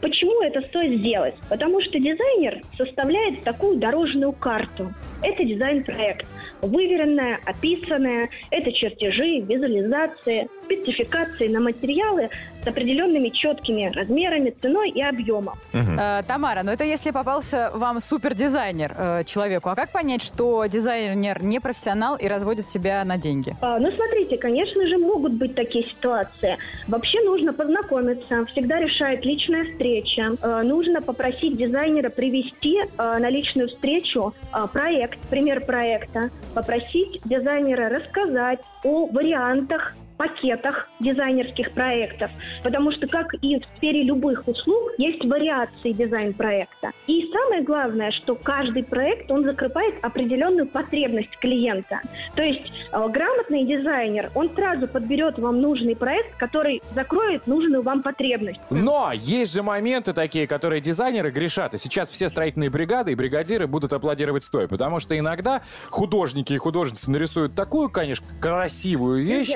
[0.00, 1.34] Почему это стоит сделать?
[1.48, 4.92] Потому что дизайнер составляет такую дорожную карту.
[5.22, 6.26] Это дизайн-проект.
[6.62, 12.28] Выверенная, описанная, это чертежи, визуализации, спецификации на материалы
[12.62, 15.54] с определенными четкими размерами, ценой и объемом.
[15.72, 19.68] Э, Тамара, ну это если попался вам супердизайнер э, человеку.
[19.70, 23.56] А как понять, что дизайнер не профессионал и разводит себя на деньги?
[23.60, 26.56] А, Ну, смотрите, конечно же, могут быть такие ситуации.
[26.88, 30.36] Вообще нужно познакомиться, всегда решает личная встреча.
[30.42, 37.88] Э, Нужно попросить дизайнера привести э, на личную встречу э, проект, пример проекта, попросить дизайнера
[37.88, 42.30] рассказать о вариантах пакетах дизайнерских проектов,
[42.62, 46.92] потому что, как и в сфере любых услуг, есть вариации дизайн-проекта.
[47.06, 52.00] И самое главное, что каждый проект, он закрывает определенную потребность клиента.
[52.34, 58.02] То есть э, грамотный дизайнер, он сразу подберет вам нужный проект, который закроет нужную вам
[58.02, 58.60] потребность.
[58.70, 61.74] Но есть же моменты такие, которые дизайнеры грешат.
[61.74, 64.68] И сейчас все строительные бригады и бригадиры будут аплодировать стоя.
[64.68, 69.52] Потому что иногда художники и художницы нарисуют такую, конечно, красивую вещь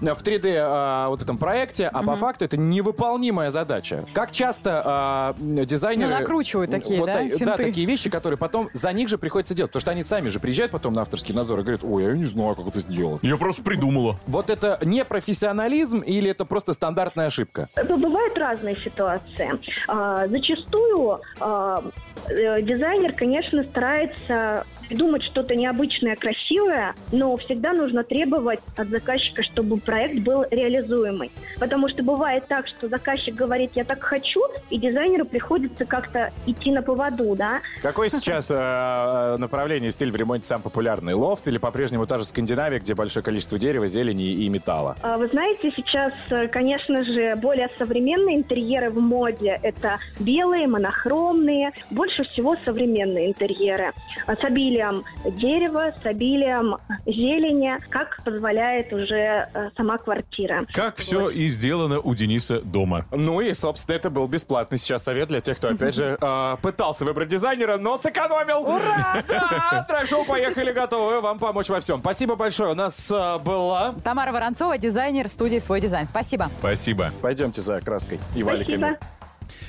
[0.00, 4.06] в 3D а, вот этом проекте, а по факту это невыполнимая задача.
[4.12, 6.10] Как часто а, дизайнеры...
[6.10, 7.56] Ну, накручивают такие, вот да, та- Да, финты?
[7.64, 9.70] такие вещи, которые потом за них же приходится делать.
[9.70, 12.24] Потому что они сами же приезжают потом на авторский надзор и говорят, ой, я не
[12.24, 13.22] знаю, как это сделать.
[13.22, 14.18] Я просто придумала.
[14.26, 17.68] Вот это не профессионализм или это просто стандартная ошибка?
[17.74, 19.50] Это Бывают разные ситуации.
[19.88, 21.82] А, Зачастую а,
[22.28, 29.78] э, дизайнер, конечно, старается придумать что-то необычное, красивое, но всегда нужно требовать от заказчика, чтобы
[29.78, 31.30] проект был реализуемый.
[31.58, 36.70] Потому что бывает так, что заказчик говорит, я так хочу, и дизайнеру приходится как-то идти
[36.70, 37.60] на поводу, да.
[37.82, 41.14] Какое сейчас э, направление, стиль в ремонте самый популярный?
[41.14, 44.96] Лофт или по-прежнему та же Скандинавия, где большое количество дерева, зелени и металла?
[45.02, 49.58] А, Вы знаете, сейчас, э, конечно же, более современные интерьеры в моде.
[49.62, 53.92] Это белые, монохромные, больше всего современные интерьеры.
[54.26, 54.75] С обилием
[55.24, 60.66] дерева, с обилием зелени, как позволяет уже э, сама квартира.
[60.72, 63.06] Как все и сделано у Дениса дома.
[63.12, 67.04] Ну и, собственно, это был бесплатный сейчас совет для тех, кто, опять же, э, пытался
[67.04, 68.62] выбрать дизайнера, но сэкономил.
[68.62, 69.22] Ура!
[69.28, 69.84] Да!
[69.88, 72.00] Драйв-шоу «Поехали» готовы вам помочь во всем.
[72.00, 72.72] Спасибо большое.
[72.72, 73.94] У нас э, была...
[74.04, 76.06] Тамара Воронцова, дизайнер студии «Свой дизайн».
[76.06, 76.50] Спасибо.
[76.58, 77.12] Спасибо.
[77.20, 78.98] Пойдемте за краской и Спасибо.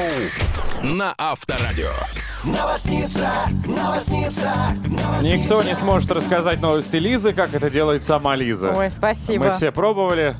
[0.83, 1.91] на Авторадио.
[2.43, 3.29] Новосница,
[3.65, 4.75] новосница.
[5.21, 8.73] Никто не сможет рассказать новости Лизы, как это делает сама Лиза.
[8.75, 9.45] Ой, спасибо.
[9.45, 10.35] Мы все пробовали.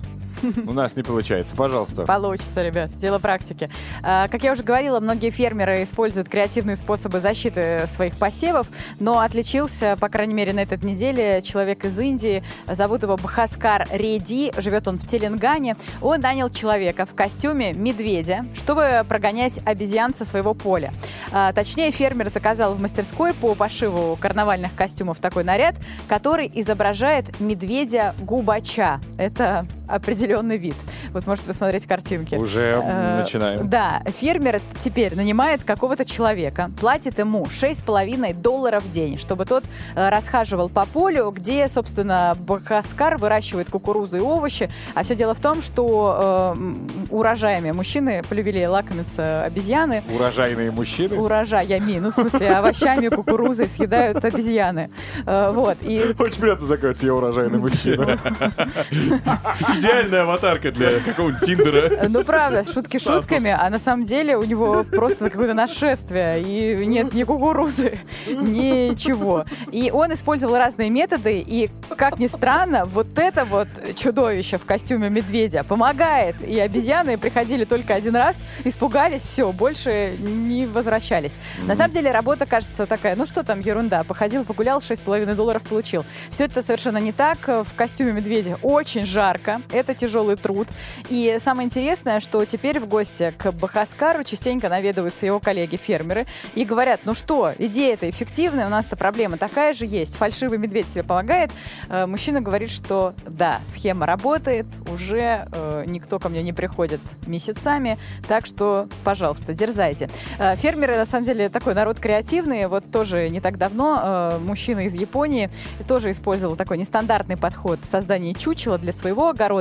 [0.65, 1.55] У нас не получается.
[1.55, 2.03] Пожалуйста.
[2.03, 3.69] Получится, ребят, дело практики.
[4.03, 8.67] А, Как я уже говорила, многие фермеры используют креативные способы защиты своих посевов,
[8.99, 12.43] но отличился, по крайней мере, на этой неделе человек из Индии.
[12.67, 15.75] Зовут его Бхаскар Реди, живет он в Теленгане.
[16.01, 20.93] Он нанял человека в костюме медведя, чтобы прогонять обезьян со своего поля.
[21.31, 25.75] А, Точнее, фермер заказал в мастерской по пошиву карнавальных костюмов такой наряд,
[26.08, 28.99] который изображает медведя-губача.
[29.17, 30.75] Это определенный вид.
[31.11, 32.35] Вот можете посмотреть картинки.
[32.35, 33.69] Уже Э, начинаем.
[33.69, 39.63] Да, фермер теперь нанимает какого-то человека, платит ему 6,5 долларов в день, чтобы тот
[39.95, 44.69] э, расхаживал по полю, где, собственно, Бахаскар выращивает кукурузу и овощи.
[44.93, 46.73] А все дело в том, что э,
[47.09, 50.03] урожаями мужчины полюбили лакомиться обезьяны.
[50.13, 51.17] Урожайные мужчины.
[51.17, 54.89] Урожаями, ну, в смысле, овощами, кукурузой съедают обезьяны.
[55.25, 58.19] Э, Вот, и Очень приятно заказать я урожайный мужчина.
[59.77, 62.07] Идеальная аватарка для какого-нибудь Тиндера.
[62.07, 63.23] Ну, правда, шутки Статус.
[63.23, 69.45] шутками, а на самом деле у него просто какое-то нашествие, и нет ни кукурузы, ничего.
[69.71, 75.09] И он использовал разные методы, и, как ни странно, вот это вот чудовище в костюме
[75.09, 76.35] медведя помогает.
[76.41, 81.38] И обезьяны приходили только один раз, испугались, все, больше не возвращались.
[81.63, 86.05] На самом деле работа кажется такая, ну что там, ерунда, походил, погулял, 6,5 долларов получил.
[86.31, 87.38] Все это совершенно не так.
[87.47, 90.67] В костюме медведя очень жарко, это тяжелый труд.
[91.10, 97.01] И самое интересное, что теперь в гости к Бахаскару частенько наведываются его коллеги-фермеры и говорят,
[97.06, 101.51] ну что, идея-то эффективная, у нас-то проблема такая же есть, фальшивый медведь тебе помогает.
[101.89, 107.97] Э, Мужчина говорит, что да, схема работает, уже э, никто ко мне не приходит месяцами,
[108.28, 110.10] так что, пожалуйста, дерзайте.
[110.38, 112.67] Э, Фермеры, на самом деле, такой народ креативный.
[112.67, 115.49] Вот тоже не так давно мужчина из Японии
[115.88, 119.54] тоже использовал такой нестандартный подход в создании чучела для своего огорода.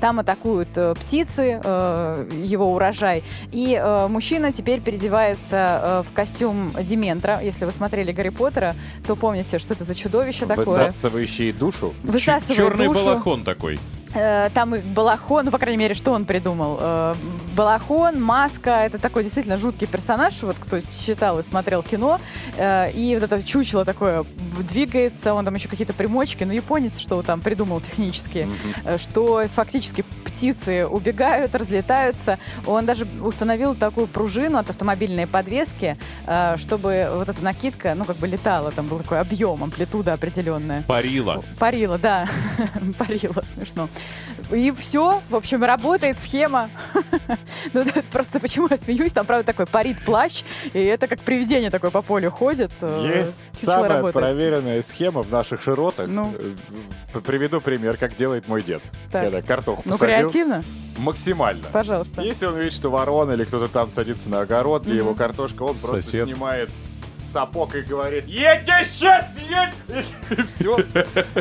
[0.00, 3.22] Там атакуют э, птицы, э, его урожай.
[3.52, 7.40] И э, мужчина теперь переодевается в костюм Дементра.
[7.42, 8.74] Если вы смотрели Гарри Поттера,
[9.06, 10.66] то помните, что это за чудовище такое.
[10.66, 11.94] Высасывающие душу.
[12.02, 13.04] Высасывает Черный душу.
[13.04, 13.78] балахон такой.
[14.14, 16.78] Э, Там и балахон, ну, по крайней мере, что он придумал.
[16.80, 17.14] Э,
[17.54, 22.20] Балахон, маска, это такой действительно жуткий персонаж, вот кто читал и смотрел кино.
[22.56, 24.24] Э, И вот это чучело такое
[24.60, 28.48] двигается, он там еще какие-то примочки, ну, японец что там придумал технически,
[28.84, 32.38] э, что фактически птицы убегают, разлетаются.
[32.66, 35.96] Он даже установил такую пружину от автомобильной подвески,
[36.56, 40.82] чтобы вот эта накидка, ну, как бы летала, там был такой объем, амплитуда определенная.
[40.82, 41.42] Парила.
[41.58, 42.26] Парила, да.
[42.98, 43.88] Парила, смешно.
[44.52, 46.70] И все, в общем, работает схема.
[47.72, 51.90] Ну, просто почему я смеюсь, там, правда, такой парит плащ, и это как привидение такое
[51.90, 52.70] по полю ходит.
[52.80, 54.14] э, Есть самая работает.
[54.14, 56.06] проверенная схема в наших широтах.
[56.08, 56.32] Ну.
[57.14, 58.82] Э, Приведу пример, как делает мой дед.
[59.10, 59.24] Так.
[59.24, 60.16] Когда картоху Ну, посадил.
[60.30, 60.62] креативно,
[60.98, 61.66] Максимально.
[61.72, 62.22] пожалуйста.
[62.22, 65.76] Если он видит, что ворона или кто-то там садится на огород, где его картошка, он
[65.76, 66.70] просто снимает
[67.26, 70.78] сапог и говорит «Едь сейчас, едь!» И все.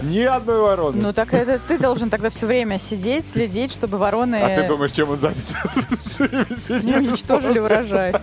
[0.01, 1.01] Ни одной вороны.
[1.01, 4.91] Ну, так это ты должен тогда все время сидеть, следить, чтобы вороны А ты думаешь,
[4.91, 5.37] чем он занят?
[6.83, 8.13] Не уничтожили урожай.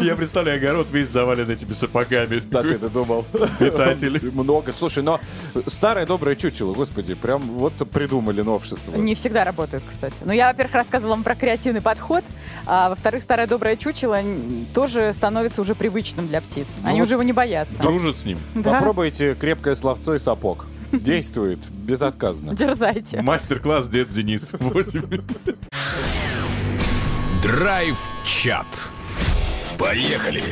[0.00, 2.40] Я представляю огород весь завален этими сапогами.
[2.40, 3.24] Да ты-то думал.
[3.60, 4.20] Метатели.
[4.32, 4.72] Много.
[4.72, 5.20] Слушай, но
[5.66, 8.96] старое доброе чучело, господи, прям вот придумали новшество.
[8.96, 10.16] Не всегда работают, кстати.
[10.24, 12.24] Ну, я, во-первых, рассказывала вам про креативный подход,
[12.66, 14.18] а во-вторых, старое доброе чучело
[14.74, 16.66] тоже становится уже привычным для птиц.
[16.84, 17.82] Они вот уже его не боятся.
[17.82, 18.38] Дружит с ним.
[18.54, 18.74] Да?
[18.74, 20.66] Попробуйте крепкое словцо и сапог.
[20.92, 22.54] Действует безотказно.
[22.54, 23.20] Дерзайте.
[23.20, 24.50] Мастер-класс дед Денис.
[24.58, 25.02] 8.
[27.42, 28.66] Драйв-чат.
[29.78, 30.42] Поехали.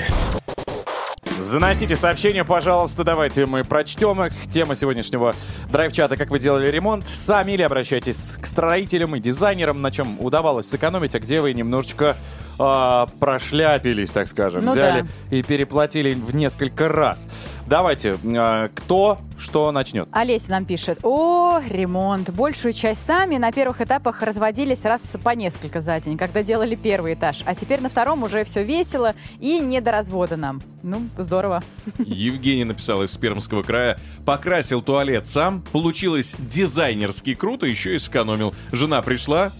[1.38, 4.32] Заносите сообщения, пожалуйста, давайте мы прочтем их.
[4.50, 5.34] Тема сегодняшнего
[5.70, 10.68] драйв-чата «Как вы делали ремонт?» Сами или обращайтесь к строителям и дизайнерам, на чем удавалось
[10.68, 12.16] сэкономить, а где вы немножечко
[12.58, 14.64] а, прошляпились, так скажем.
[14.64, 15.36] Ну Взяли да.
[15.36, 17.28] и переплатили в несколько раз.
[17.66, 20.08] Давайте, а, кто что начнет?
[20.12, 21.00] Олеся нам пишет.
[21.02, 22.30] О, ремонт.
[22.30, 27.14] Большую часть сами на первых этапах разводились раз по несколько за день, когда делали первый
[27.14, 27.42] этаж.
[27.44, 30.62] А теперь на втором уже все весело и не до развода нам.
[30.82, 31.62] Ну, здорово.
[31.98, 33.98] Евгений написал из Пермского края.
[34.24, 35.62] Покрасил туалет сам.
[35.72, 38.54] Получилось дизайнерски круто, еще и сэкономил.
[38.72, 39.52] Жена пришла,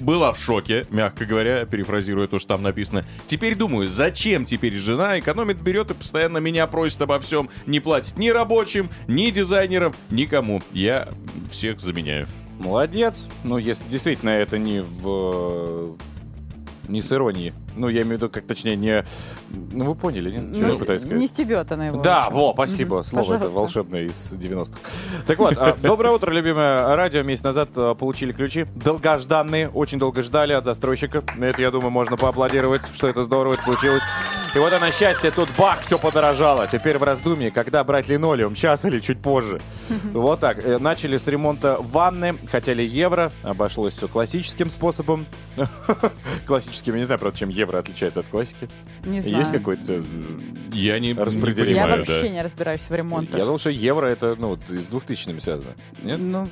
[0.00, 3.04] была в шоке, мягко говоря, перефразируя то, что там написано.
[3.26, 7.48] Теперь думаю, зачем теперь жена экономит, берет и постоянно меня просит обо всем.
[7.66, 10.62] Не платит ни рабочим, ни дизайнерам, никому.
[10.72, 11.08] Я
[11.50, 12.26] всех заменяю.
[12.58, 13.26] Молодец.
[13.44, 15.96] Ну, если действительно это не в...
[16.90, 19.04] не с иронией Ну, я имею в виду, как точнее, не...
[19.48, 20.56] Ну, вы поняли, нет?
[20.56, 21.18] Что я пытаюсь сказать?
[21.18, 22.02] не стебет она его.
[22.02, 22.96] Да, во, спасибо.
[22.98, 24.78] Мгм, Слово это волшебное из 90-х.
[25.26, 27.22] Так вот, а, доброе утро, любимое радио.
[27.22, 28.66] Месяц назад а, получили ключи.
[28.74, 31.22] Долгожданные, очень долго ждали от застройщика.
[31.40, 34.02] Это, я думаю, можно поаплодировать, что это здорово, это случилось.
[34.52, 36.66] И вот оно счастье, тут бах, все подорожало.
[36.66, 39.60] Теперь в раздумье, когда брать линолеум, час или чуть позже.
[40.12, 40.64] Вот так.
[40.64, 45.26] Э, Начали с ремонта ванны, хотели евро, обошлось все классическим способом.
[46.46, 48.68] Классическим, я не знаю, правда, чем евро отличается от классики.
[49.04, 49.38] Не знаю.
[49.38, 49.92] Есть какой-то...
[49.92, 50.02] э,
[50.72, 51.76] Я не, не Распределение.
[51.76, 52.28] Я понимаю, вообще да.
[52.28, 53.38] не разбираюсь в ремонтах.
[53.38, 55.74] Я думал, что евро это ну, вот с 2000 связано.
[56.02, 56.18] Нет?
[56.18, 56.48] Ну,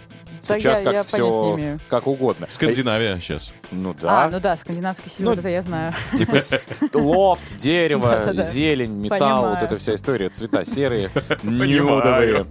[0.49, 2.46] да Сейчас я, как я все как угодно.
[2.49, 3.53] Скандинавия сейчас.
[3.70, 4.24] Ну да.
[4.24, 5.92] А, ну да, скандинавский стиль, Ну, это я знаю.
[6.16, 6.38] Типа
[6.94, 11.11] лофт, дерево, зелень, металл, вот эта вся история, цвета серые,
[11.42, 12.46] нюдовые.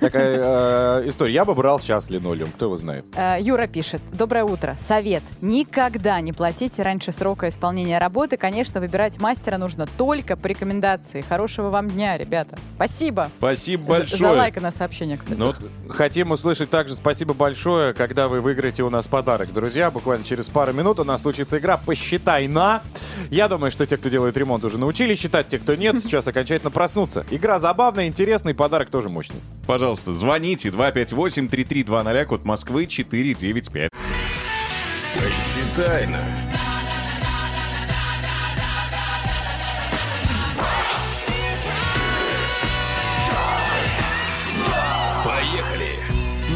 [0.00, 1.34] Такая э, история.
[1.34, 3.04] Я бы брал сейчас линолеум, кто его знает.
[3.16, 4.00] Э, Юра пишет.
[4.12, 4.76] Доброе утро.
[4.78, 5.22] Совет.
[5.40, 8.36] Никогда не платите раньше срока исполнения работы.
[8.36, 11.24] Конечно, выбирать мастера нужно только по рекомендации.
[11.28, 12.58] Хорошего вам дня, ребята.
[12.76, 13.30] Спасибо.
[13.38, 14.18] Спасибо большое.
[14.18, 15.38] За лайк на сообщение, кстати.
[15.38, 15.54] Ну,
[15.88, 19.50] Хотим услышать также спасибо большое, когда вы выиграете у нас подарок.
[19.54, 22.82] Друзья, буквально через пару минут у нас случится игра «Посчитай на».
[23.30, 26.70] Я думаю, что те, кто делает ремонт, уже научились считать, те, кто нет, сейчас окончательно
[26.70, 27.24] проснутся.
[27.30, 29.40] Игра забавная, интересная, и подарок тоже мощный.
[29.66, 33.88] пожалуйста, звоните 258-3320, код Москвы 495.
[35.14, 36.69] Посчитай на.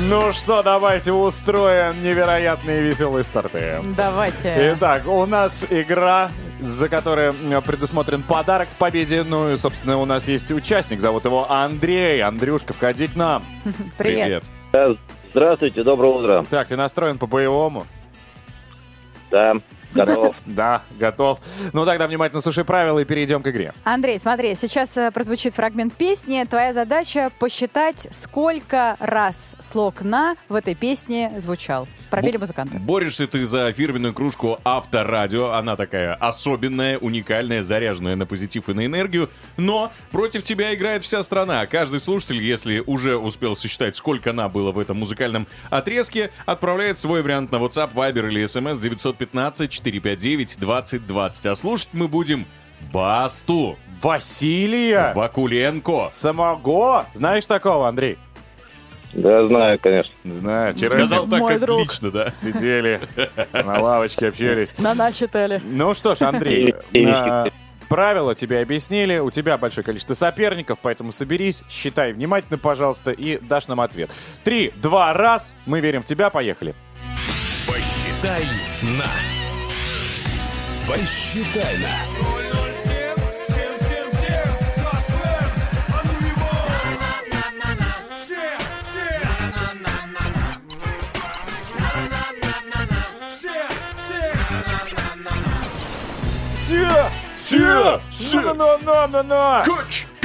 [0.06, 3.80] Ну что, давайте устроим невероятные веселые старты.
[3.96, 4.74] Давайте.
[4.76, 6.30] Итак, у нас игра,
[6.60, 7.32] за которой
[7.62, 9.22] предусмотрен подарок в победе.
[9.22, 12.22] Ну и, собственно, у нас есть участник, зовут его Андрей.
[12.22, 13.44] Андрюшка, входи к нам.
[13.98, 14.44] Привет.
[15.30, 16.44] Здравствуйте, доброе утро.
[16.50, 17.86] Так, ты настроен по-боевому?
[19.30, 19.54] Да,
[19.94, 20.36] готов.
[20.46, 21.40] Да, готов.
[21.72, 23.72] Ну тогда внимательно слушай правила и перейдем к игре.
[23.82, 26.44] Андрей, смотри, сейчас э, прозвучит фрагмент песни.
[26.48, 31.88] Твоя задача посчитать, сколько раз слог «на» в этой песне звучал.
[32.10, 32.78] Пробили музыканты.
[32.78, 35.52] Борешься ты за фирменную кружку Авторадио.
[35.52, 39.30] Она такая особенная, уникальная, заряженная на позитив и на энергию.
[39.56, 41.66] Но против тебя играет вся страна.
[41.66, 47.22] Каждый слушатель, если уже успел сосчитать, сколько «на» было в этом музыкальном отрезке, отправляет свой
[47.22, 48.78] вариант на WhatsApp, Viber или SMS
[49.84, 51.48] 915-459-2020.
[51.48, 52.46] А слушать мы будем
[52.92, 56.08] Басту, Василия Вакуленко.
[56.10, 57.06] Самого.
[57.14, 58.18] Знаешь такого, Андрей?
[59.14, 60.12] Да, знаю, конечно.
[60.24, 60.74] Знаю.
[60.74, 61.80] Вчера Сказал так, Мой друг.
[61.80, 62.30] лично, да?
[62.30, 63.00] сидели
[63.52, 64.76] на лавочке, общались.
[64.78, 65.62] На нас считали.
[65.64, 66.74] Ну что ж, Андрей,
[67.06, 67.46] а,
[67.88, 73.68] правила тебе объяснили, у тебя большое количество соперников, поэтому соберись, считай внимательно, пожалуйста, и дашь
[73.68, 74.10] нам ответ.
[74.42, 76.74] Три, два, раз, мы верим в тебя, поехали.
[77.68, 78.44] Посчитай
[78.82, 79.33] на.
[80.86, 81.88] Посчитай на.
[97.34, 98.00] Все!
[98.10, 98.40] Все!
[98.40, 99.64] На-на-на-на-на!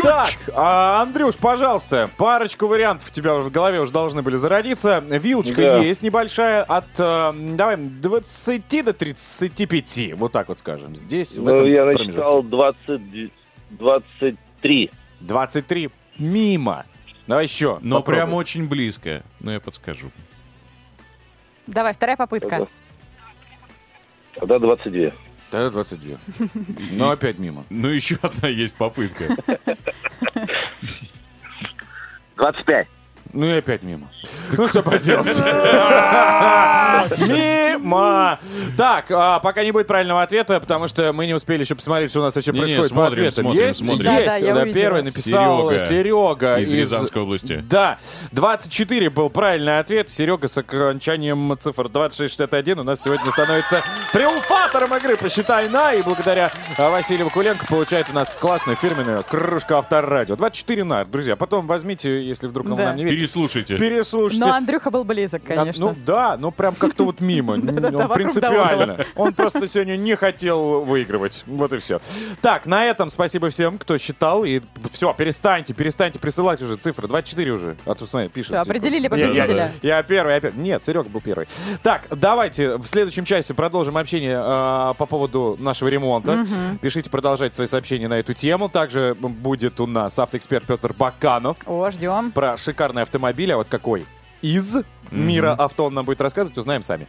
[0.04, 5.00] Так, а, Андрюш, пожалуйста, парочку вариантов у тебя в голове уже должны были зародиться.
[5.08, 5.78] Вилочка Да.
[5.80, 10.96] есть небольшая от, э, давай, 20 до 35, вот так вот скажем.
[10.96, 13.32] Здесь, в Ну, этом я насчитал 20,
[13.72, 14.92] 23.
[15.22, 16.86] 23 мимо.
[17.28, 17.78] Давай еще.
[17.82, 18.16] Но попробуй.
[18.22, 19.24] прям очень близко.
[19.40, 20.10] Но я подскажу.
[21.68, 22.68] Давай, вторая попытка.
[24.36, 25.12] Тогда 22.
[25.52, 26.18] Тогда 22.
[26.92, 27.66] Но опять мимо.
[27.70, 29.36] Ну, еще одна есть попытка.
[32.36, 32.88] 25.
[33.34, 34.10] Ну и опять мимо.
[34.54, 35.28] Ну что поделать?
[37.28, 38.40] Мимо!
[38.78, 42.22] Так, а, пока не будет правильного ответа, потому что мы не успели еще посмотреть, что
[42.22, 43.44] у нас вообще происходит по смотрим, ответам.
[43.46, 43.82] смотрим, Есть?
[43.82, 44.74] Есть.
[44.74, 45.80] Первый написал Серега.
[45.80, 46.60] Серега.
[46.60, 47.64] Из Рязанской области.
[47.70, 47.98] Да.
[48.32, 50.10] 24 был правильный ответ.
[50.10, 53.82] Серега с окончанием цифр 2661 у нас сегодня становится
[54.14, 55.94] триумфатором игры «Посчитай на».
[55.94, 60.36] И благодаря а, Василию Вакуленко получает у нас классную фирменную кружку Авторадио.
[60.36, 61.06] 24 на.
[61.06, 63.19] Друзья, потом возьмите, если вдруг нам не верите.
[63.20, 63.78] Переслушайте.
[63.78, 64.46] Переслушайте.
[64.46, 65.88] Но Андрюха был близок, А, конечно.
[65.90, 67.54] Ну да, ну прям как-то вот мимо.
[67.54, 69.06] Он принципиально.
[69.16, 71.44] Он просто сегодня не хотел выигрывать.
[71.48, 72.00] Вот и все.
[72.42, 74.44] Так, на этом спасибо всем, кто считал.
[74.46, 77.08] И все, перестаньте, перестаньте присылать уже цифры.
[77.08, 77.76] 24 уже.
[77.86, 78.50] А то, смотри, пишет.
[78.52, 78.62] Типа.
[78.62, 79.72] определили Я- я- победителя.
[79.82, 80.60] Я, первый, я первый.
[80.62, 81.48] Нет, Серега был первый.
[81.84, 86.46] Так, давайте в следующем часе продолжим общение э, по поводу нашего ремонта.
[86.82, 88.70] Пишите, продолжайте свои сообщения на эту тему.
[88.70, 92.32] Также будет у нас автоэксперт Петр Баканов О, ждем.
[92.32, 94.06] про шикарный автомобиль, а вот какой
[94.42, 94.78] из
[95.12, 97.08] мира авто он нам будет рассказывать, узнаем сами.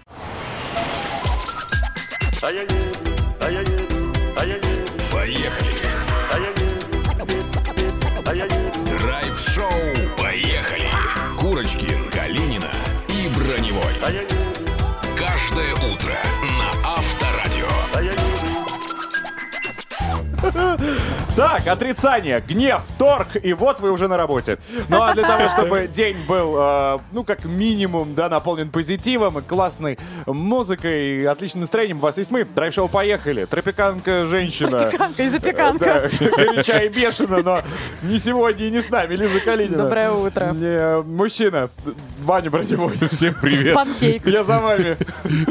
[5.11, 5.80] Поехали.
[8.88, 9.70] Драйв-шоу.
[10.16, 10.90] Поехали.
[11.38, 12.70] Курочкин, Калинина
[13.09, 13.94] и Броневой.
[15.18, 16.16] Каждое утро
[16.59, 17.68] на Авторадио.
[21.37, 24.59] Так, отрицание, гнев, торг, и вот вы уже на работе.
[24.89, 29.43] Ну а для того, чтобы день был, э, ну как минимум, да, наполнен позитивом, и
[29.43, 32.45] классной музыкой, отличным настроением, у вас есть мы.
[32.45, 33.45] Драйв-шоу «Поехали».
[33.45, 34.91] Тропиканка женщина.
[34.91, 36.11] Тропиканка и запеканка.
[36.20, 37.62] Да, горяча и бешена, но
[38.03, 39.14] не сегодня и не с нами.
[39.14, 39.85] Лиза Калинина.
[39.85, 40.53] Доброе утро.
[40.53, 41.70] Не, мужчина,
[42.22, 42.99] Ваня Броневой.
[43.11, 43.74] Всем привет.
[43.74, 44.97] Панкейк, Я за вами.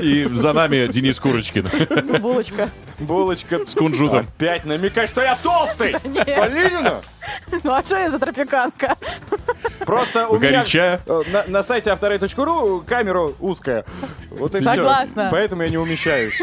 [0.02, 1.68] И за нами Денис Курочкин.
[2.20, 2.70] булочка.
[3.00, 4.28] Булочка С кунжутом.
[4.38, 5.69] Опять намекай, что я толстый!
[5.78, 7.02] Калинина?
[7.64, 8.96] Ну а что я за тропиканка?
[9.90, 13.86] Просто у меня э, на, на сайте авторей.ру камера узкая.
[14.30, 14.64] Вот и.
[14.64, 15.30] Согласна.
[15.32, 16.36] Поэтому я не умещаюсь.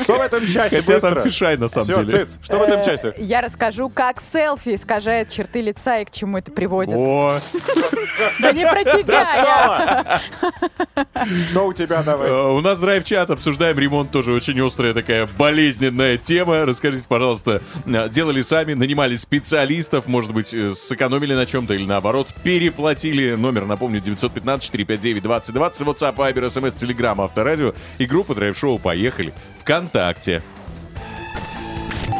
[0.00, 0.76] Что в этом часе?
[0.76, 2.26] Хотя там фишай, на самом деле.
[2.26, 3.08] циц, что в этом часе?
[3.16, 6.94] Э, Я расскажу, как селфи искажает черты лица и к чему это приводит.
[6.94, 7.40] О,
[8.38, 10.20] Да не про тебя.
[11.48, 12.28] Что у тебя давай?
[12.30, 16.64] э, у нас драйв-чат, обсуждаем ремонт, тоже очень острая такая болезненная тема.
[16.64, 22.28] Расскажите, пожалуйста, делали сами, нанимали специалистов, может быть, сэкономили на чем-то или наоборот,
[22.68, 23.34] переплатили.
[23.34, 30.42] Номер, напомню, 915-459-2020, WhatsApp, Viber, SMS, Telegram, Авторадио и группа драйв-шоу «Поехали» ВКонтакте.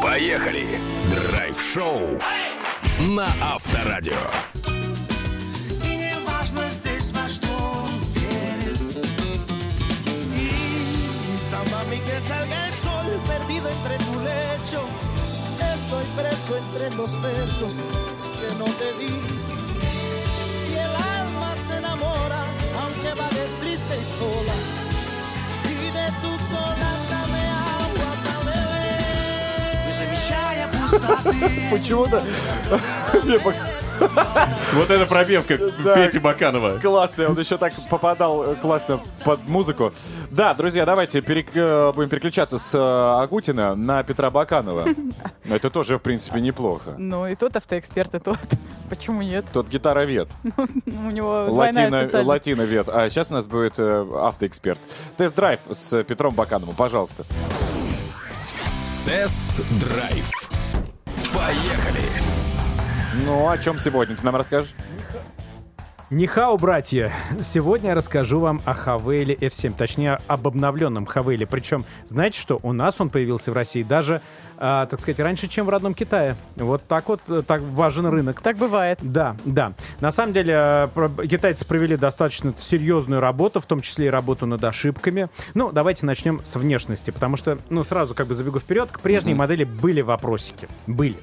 [0.03, 0.65] Поехали.
[1.11, 2.21] Драйв-шоу
[3.01, 4.13] на Авторадио.
[5.85, 7.53] И не важно здесь во что
[7.85, 8.81] он верит.
[10.35, 14.83] Y samba a mí que salga el sol perdido entre tu lecho.
[15.75, 17.75] Estoy preso entre los besos
[18.39, 19.48] que no te di.
[21.98, 22.42] enamora
[22.82, 24.56] aunque va de triste y sola.
[25.66, 27.44] Y de tus olas dame
[27.82, 29.88] agua para beber.
[29.88, 31.70] Y замечая пустоты.
[31.72, 32.18] Почему-то...
[34.73, 35.59] Вот эта пробивка.
[35.59, 36.79] Пети Баканова.
[36.79, 39.93] Классно, он еще так попадал э, классно под музыку.
[40.31, 44.89] Да, друзья, давайте э, будем переключаться с э, Агутина на Петра Баканова.
[45.49, 46.95] Это тоже, в принципе, неплохо.
[46.99, 48.39] Ну и тот автоэксперт, и тот.
[48.91, 49.47] Почему нет?
[49.53, 50.29] Тот гитаровед.
[50.87, 52.89] У него Латино, латиновед.
[52.89, 54.81] А сейчас у нас будет автоэксперт.
[55.17, 57.25] Тест-драйв с Петром Бакановым, пожалуйста.
[59.05, 60.51] Тест-драйв.
[61.33, 62.38] Поехали.
[63.25, 64.17] Ну, о чем сегодня?
[64.17, 64.75] Ты нам расскажешь?
[66.11, 67.13] 你好, братья!
[67.43, 71.47] Сегодня я расскажу вам о Хавейле F7, точнее, об обновленном Хавейле.
[71.47, 74.23] Причем, знаете что, у нас он появился в России даже,
[74.57, 76.37] а, так сказать, раньше, чем в родном Китае.
[76.57, 78.41] Вот так вот, э, так важен рынок.
[78.41, 79.01] Так бывает.
[79.03, 79.75] Да, да.
[80.01, 84.65] На самом деле, э, китайцы провели достаточно серьезную работу, в том числе и работу над
[84.65, 85.29] ошибками.
[85.53, 89.35] Ну, давайте начнем с внешности, потому что, ну, сразу как бы забегу вперед, к прежней
[89.35, 90.69] модели были вопросики.
[90.87, 91.17] Были.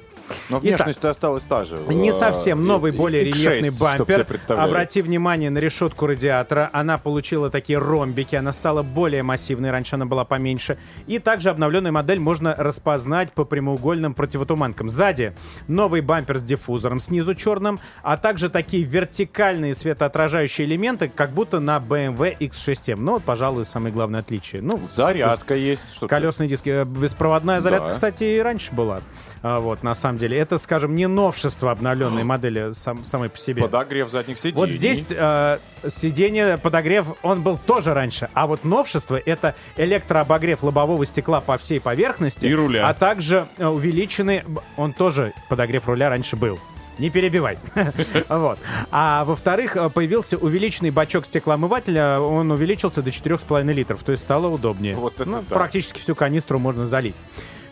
[0.48, 1.78] Но Итак, внешность осталась та же.
[1.88, 4.26] Не Э, совсем новый, более и- X6, рельефный бампер.
[4.58, 6.70] Обрати внимание на решетку радиатора.
[6.72, 10.78] Она получила такие ромбики, она стала более массивной, раньше она была поменьше.
[11.06, 14.88] И также обновленную модель можно распознать по прямоугольным противотуманкам.
[14.88, 15.34] Сзади
[15.68, 21.78] новый бампер с диффузором снизу черным, а также такие вертикальные светоотражающие элементы, как будто на
[21.78, 22.96] BMW X6M.
[22.96, 24.62] Ну, вот, пожалуй, самое главное отличие.
[24.62, 25.84] Ну, Зарядка есть.
[25.92, 26.08] что-то.
[26.08, 26.68] Колесные диски.
[26.70, 27.94] Э, Беспроводная зарядка, Да.
[27.94, 29.00] кстати, и раньше была.
[29.42, 30.38] А, Вот, на самом деле.
[30.38, 33.62] Это, скажем, не новшество обновленной модели сам, самой по себе.
[33.62, 34.56] Подогрев задних сидений.
[34.56, 35.58] Вот здесь э,
[35.88, 38.28] сиденье, подогрев, он был тоже раньше.
[38.34, 42.46] А вот новшество— это электрообогрев лобового стекла по всей поверхности.
[42.46, 42.88] И руля.
[42.88, 44.42] А также э, увеличенный...
[44.76, 46.58] Он тоже, подогрев руля раньше был.
[46.98, 47.58] Не перебивай.
[48.28, 48.58] вот.
[48.90, 52.20] А во-вторых, э, появился увеличенный бачок стеклоомывателя.
[52.20, 54.02] Он увеличился до 4,5 литров.
[54.02, 54.96] То есть стало удобнее.
[54.96, 55.56] Вот это Ну, да.
[55.56, 57.14] Практически всю канистру можно залить.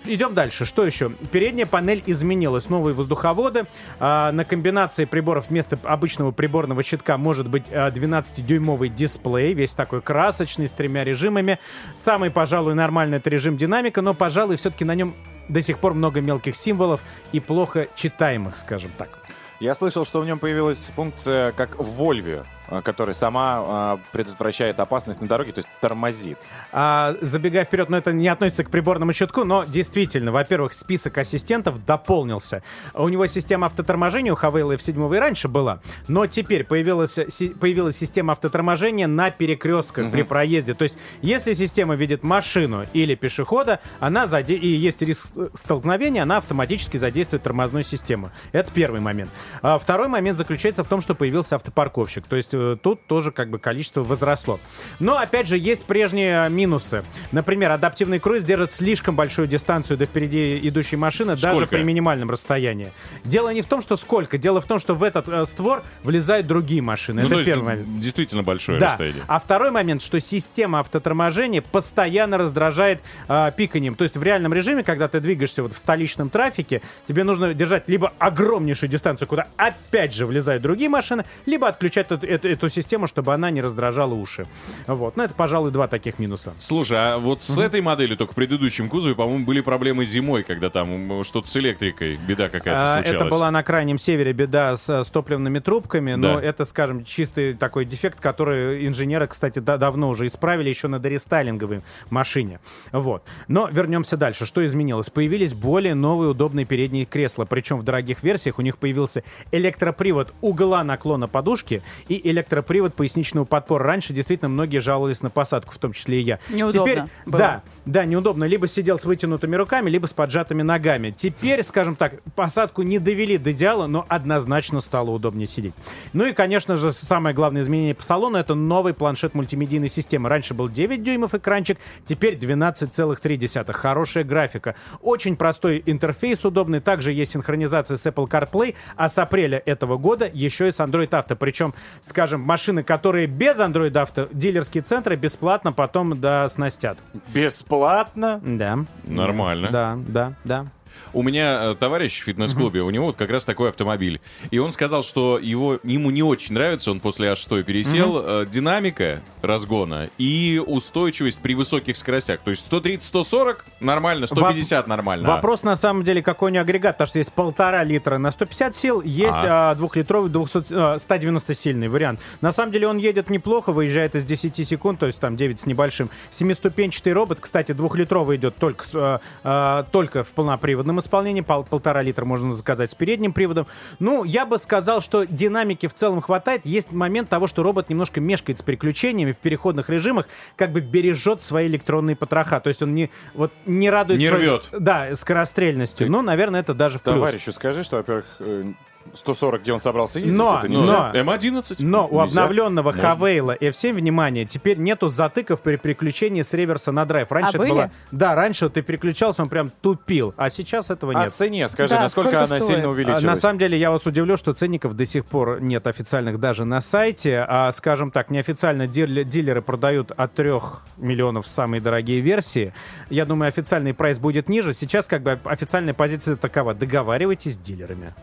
[0.07, 0.67] Идем дальше.
[0.67, 1.11] Что еще?
[1.33, 2.69] Передняя панель изменилась.
[2.69, 3.65] Новые воздуховоды.
[3.99, 9.55] А, на комбинации приборов вместо обычного приборного щитка может быть а, 12-дюймовый дисплей.
[9.55, 11.59] Весь такой красочный, с тремя режимами.
[11.95, 15.15] Самый, пожалуй, нормальный это режим динамика, но, пожалуй, все-таки на нем
[15.49, 17.01] до сих пор много мелких символов
[17.33, 19.19] и плохо читаемых, скажем так.
[19.61, 24.81] Я слышал, что в нем появилась функция, как в Вольве, э, которая сама э, предотвращает
[24.81, 26.39] опасность на дороге, то есть тормозит.
[26.73, 31.85] А, забегая вперед, но это не относится к приборному щитку, но действительно, во-первых, список ассистентов
[31.85, 32.63] дополнился.
[32.95, 37.97] У него система автоторможения у Хавейла F7 и раньше была, но теперь появилась, си- появилась
[37.97, 40.75] система автоторможения на перекрестках при проезде.
[40.75, 44.55] То есть, если система видит машину или пешехода, она заде...
[44.55, 48.31] и есть риск столкновения, она автоматически задействует тормозную систему.
[48.53, 49.31] Это первый момент.
[49.63, 52.27] А второй момент заключается в том, что появился автопарковщик.
[52.27, 54.61] То есть тут тоже как бы количество возросло.
[55.01, 57.05] Но, опять же, есть прежние минусы.
[57.33, 61.77] Например, адаптивный круиз держит слишком большую дистанцию до впереди идущей машины, даже Сколько?
[61.77, 62.93] при минимальном расстоянии.
[63.25, 66.47] Дело не в том, что сколько, дело в том, что в этот э, створ влезают
[66.47, 67.23] другие машины.
[67.23, 68.01] Ну, то Это первый момент.
[68.01, 68.89] действительно большое Да.
[68.89, 69.23] расстояние.
[69.27, 73.95] А второй момент, что система автоторможения постоянно раздражает а, пиканием.
[73.95, 77.89] То есть в реальном режиме, когда ты двигаешься вот в столичном трафике, тебе нужно держать
[77.89, 83.07] либо огромнейшую дистанцию, куда опять же влезают другие машины, либо отключать эту, эту- эту систему,
[83.07, 84.47] чтобы она не раздражала уши.
[84.87, 85.17] Вот.
[85.17, 86.55] Ну, это, пожалуй, два таких минуса.
[86.59, 90.71] Слушай, а вот с этой моделью, только в предыдущем кузове, по-моему, были проблемы зимой, когда
[90.71, 93.23] там что-то с электрикой, беда какая-то случалась.
[93.23, 96.43] Это была на крайнем севере беда с, э, с топливными трубками, но Да.
[96.43, 101.83] это, скажем, чистый такой дефект, который инженеры, кстати, да- давно уже исправили еще на дорестайлинговой
[102.11, 102.61] машине.
[102.93, 103.23] Вот.
[103.49, 104.47] Но вернемся дальше.
[104.47, 105.11] Что изменилось?
[105.11, 109.23] Появились более новые удобные передние кресла, причем в дорогих версиях у них появился
[109.53, 113.85] электропривод угла наклона подушки и электропривод поясничного подпора.
[113.85, 116.39] Раньше действительно многие жаловались на посадку, в том числе и я.
[116.51, 117.39] Неудобно Теперь, было.
[117.39, 118.45] да, да, неудобно.
[118.45, 121.15] Либо сидел с вытянутыми руками, либо с поджатыми ногами.
[121.17, 125.75] Теперь, скажем так, посадку не довели до идеала, но однозначно стало удобнее сидеть.
[126.13, 130.29] Ну и, конечно же, самое главное изменение по салону— это новый планшет мультимедийной системы.
[130.29, 133.73] Раньше был 9 дюймов экранчик, теперь 12,3.
[133.73, 134.75] Хорошая графика.
[135.01, 136.81] Очень простой интерфейс удобный.
[136.81, 141.11] Также есть синхронизация с Apple CarPlay, а с апреля этого года еще и с Android
[141.11, 141.37] Auto.
[141.37, 146.99] Причем, скажем, машины, которые без Android Auto, дилерские центры бесплатно потом доснастят.
[147.33, 148.41] Бесплатно?
[148.43, 148.79] Да.
[149.05, 149.71] Нормально.
[149.71, 150.67] Да, да, да.
[151.13, 154.21] У меня э, товарищ в фитнес-клубе, у него вот как раз такой автомобиль.
[154.51, 159.23] И он сказал, что его, ему не очень нравится, он после H100 пересел, э, динамика
[159.43, 162.41] разгона и устойчивость при высоких скоростях.
[162.41, 165.29] То есть 130-140 нормально, 150 нормально.
[165.29, 168.75] Вопрос на самом деле, какой у него агрегат, потому что есть полтора литра на 150
[168.75, 169.71] сил, есть А.
[169.71, 172.21] а, двухлитровый 200, а, 190-сильный вариант.
[172.41, 175.67] На самом деле он едет неплохо, выезжает из 10 секунд, то есть там 9 с
[175.67, 176.11] небольшим.
[176.31, 182.25] Семиступенчатый робот, кстати, двухлитровый идет только, а, а, только в полноприводном исполнении, пол- полтора литра
[182.25, 183.67] можно заказать с передним приводом.
[183.99, 186.67] Ну, я бы сказал, что динамики в целом хватает.
[186.67, 190.27] Есть момент того, что робот немножко мешкает с переключениями в переходных режимах,
[190.57, 192.61] как бы бережет свои электронные потроха.
[192.61, 194.21] То есть он не, вот, не радует...
[194.21, 194.69] Не своей- рвет.
[194.73, 196.11] Да, скорострельностью.
[196.11, 197.15] Ну, наверное, это даже в плюс.
[197.15, 198.73] Товарищу скажи, что, во-первых, э,
[199.15, 201.13] 140, где он собрался ездить, Но, это но- нельзя.
[201.15, 201.77] М11?
[201.85, 202.43] Но у Нельзя?
[202.43, 203.03] обновленного Можно.
[203.09, 207.31] Хавейла F7, внимание, теперь нету затыков при переключении с реверса на драйв.
[207.31, 207.71] Раньше А это были?
[207.71, 207.91] было...
[208.11, 211.33] Да, раньше ты переключался, он прям тупил, а сейчас этого О нет.
[211.33, 212.65] цене скажи, Да, насколько сколько она стоит?
[212.65, 213.23] сильно А, увеличилась?
[213.23, 216.81] На самом деле, я вас удивлю, что ценников до сих пор нет официальных даже на
[216.81, 217.45] сайте.
[217.49, 222.73] А, скажем так, неофициально дилер- дилеры продают от 3 миллионов самые дорогие версии.
[223.11, 224.75] Я думаю, официальный прайс будет ниже.
[224.75, 226.75] Сейчас как бы официальная позиция такова.
[226.75, 228.15] Договаривайтесь с дилерами.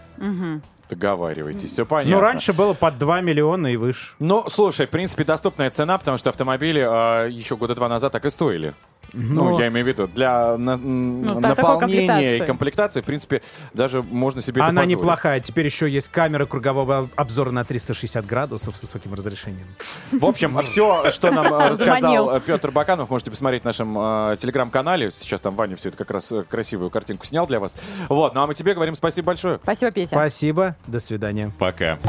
[0.89, 2.15] Договаривайтесь, все понятно.
[2.15, 4.13] Ну, раньше было под 2 миллиона и выше.
[4.19, 8.25] Ну, слушай, в принципе, доступная цена, потому что автомобили а, еще года два назад так
[8.25, 8.73] и стоили.
[9.13, 13.41] Ну, Но- я имею в виду, для на- Ну, наполнения и комплектации, в принципе,
[13.73, 15.39] даже можно себе это Она неплохая.
[15.39, 19.67] Теперь еще есть камера кругового обзора на 360 градусов с высоким разрешением.
[20.11, 24.35] В общем, все, что нам э, рассказал э, Петр Баканов, можете посмотреть в нашем э,
[24.37, 25.11] телеграм-канале.
[25.11, 27.77] Сейчас там Ваня все это как раз э, красивую картинку снял для вас.
[28.09, 29.59] Вот, ну а мы тебе говорим спасибо большое.
[29.63, 30.09] Спасибо, Петя.
[30.09, 30.75] Спасибо.
[30.87, 31.51] До свидания.
[31.59, 31.99] Пока.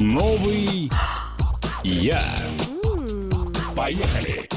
[0.00, 0.90] Новый
[1.84, 2.22] я.
[3.74, 4.53] Поехали!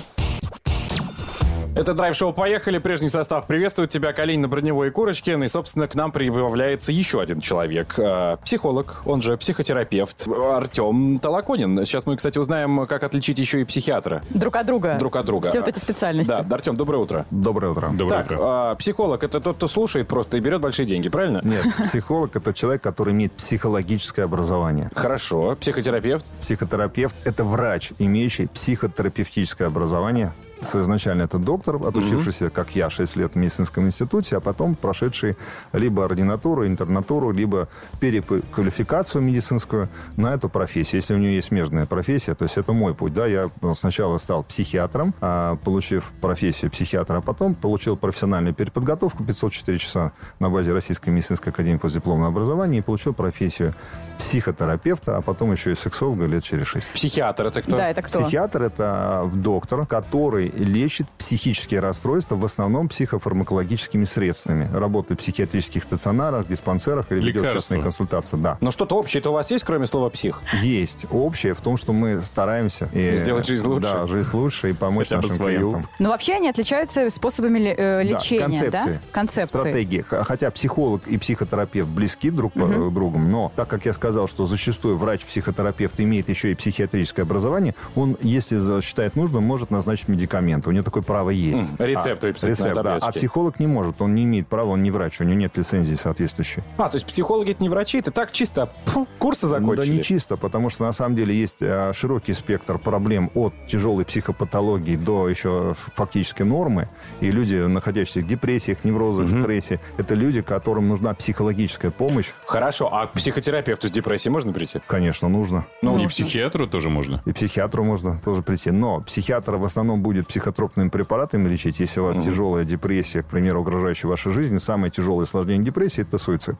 [1.77, 2.79] Это драйв-шоу «Поехали».
[2.79, 5.43] Прежний состав приветствует тебя, Калинина, Броневой и Курочкин.
[5.43, 7.93] И, собственно, к нам прибавляется еще один человек.
[7.99, 11.85] э, Психолог, он же психотерапевт, Артем Толоконин.
[11.85, 14.95] Сейчас мы, кстати, узнаем, как отличить еще и психиатра Друг от друга.
[14.97, 15.49] друг от друга.
[15.49, 16.31] Все вот эти специальности.
[16.31, 17.25] Да, Артем, доброе утро.
[17.29, 17.89] Доброе утро.
[17.93, 18.37] Доброе так, утро.
[18.41, 21.41] а, психолог— это тот, кто слушает просто и берет большие деньги, правильно?
[21.43, 24.89] Нет, психолог– это человек, который имеет психологическое образование.
[24.95, 25.55] Хорошо.
[25.59, 26.25] Психотерапевт.
[26.41, 30.33] Психотерапевт– это врач, имеющий психотерапевтическое образование.
[30.61, 35.35] Изначально это доктор, отучившийся, как я, 6 лет в медицинском институте, а потом прошедший
[35.73, 37.67] либо ординатуру, интернатуру, либо
[37.99, 41.01] переквалификацию медицинскую на эту профессию.
[41.01, 43.13] Если у него есть смежная профессия, то есть это мой путь.
[43.13, 43.25] Да?
[43.27, 50.11] Я сначала стал психиатром, а, получив профессию психиатра, а потом получил профессиональную переподготовку 504 часа
[50.39, 53.73] на базе Российской медицинской академии постдипломного образования и получил профессию
[54.17, 56.93] психотерапевта, а потом еще и сексолога лет через 6.
[56.93, 57.77] Психиатр— это кто?
[57.77, 58.21] Да, это кто?
[58.21, 64.69] Психиатр– это доктор, который который лечит психические расстройства, в основном психофармакологическими средствами.
[64.73, 68.37] Работает в психиатрических стационарах, диспансерах или ведет частные консультации.
[68.37, 68.57] Да.
[68.61, 70.41] Но что-то общее-то у вас есть, кроме слова «псих»?
[70.61, 73.87] Есть общее в том, что мы стараемся и, Сделать жизнь лучше.
[73.89, 75.57] Да, жизнь лучше и помочь Хотя нашим свою.
[75.71, 75.89] клиентам.
[75.99, 78.83] Но вообще они отличаются способами э, Да, лечения, да?
[78.83, 78.99] концепции.
[79.11, 79.57] Концепции.
[79.57, 80.05] Стратегии.
[80.07, 82.93] Хотя психолог и психотерапевт близки друг Мгм.
[82.93, 88.17] другу, но так как я сказал, что зачастую врач-психотерапевт имеет еще и психиатрическое образование, он,
[88.21, 90.07] если считает нужным, может назначить
[90.41, 90.69] медикаменты.
[90.69, 91.71] У него такое право есть.
[91.77, 92.97] М, рецепт выписать на рецепт, да.
[93.01, 95.95] А психолог не может, он не имеет права, он не врач, у него нет лицензии
[95.95, 96.63] соответствующей.
[96.77, 99.87] А, то есть психологи это не врачи, это так чисто пфу, курсы закончили?
[99.87, 104.05] Да не чисто, потому что на самом деле есть э, широкий спектр проблем от тяжелой
[104.05, 106.89] психопатологии до еще фактически нормы.
[107.21, 112.31] И люди, находящиеся в депрессиях, неврозах, стрессе, это люди, которым нужна психологическая помощь.
[112.45, 114.79] Хорошо, а к психотерапевту с депрессией можно прийти?
[114.87, 115.65] Конечно, нужно.
[115.81, 117.21] Ну, и психиатру тоже можно.
[117.25, 118.71] И психиатру можно тоже прийти.
[118.71, 121.79] Но психиатр в основном будет психотропными препаратами лечить.
[121.79, 126.17] Если у вас тяжелая депрессия, к примеру, угрожающая вашей жизни, самое тяжелое осложнение депрессии– это
[126.17, 126.55] суицид.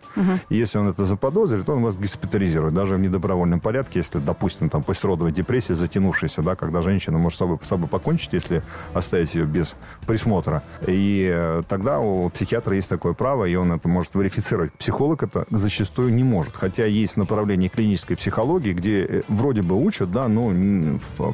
[0.50, 2.74] И если он это заподозрит, он вас госпитализирует.
[2.74, 7.40] Даже в недобровольном порядке, если, допустим, там послеродовая депрессия затянувшаяся, да, когда женщина может с
[7.40, 8.64] собой, с собой покончить, если
[8.94, 10.64] оставить ее без присмотра.
[10.86, 14.74] И э, тогда у психиатра есть такое право, и он это может верифицировать.
[14.74, 16.56] Психолог это зачастую не может.
[16.56, 20.52] Хотя есть направление клинической психологии, где э, вроде бы учат, да, но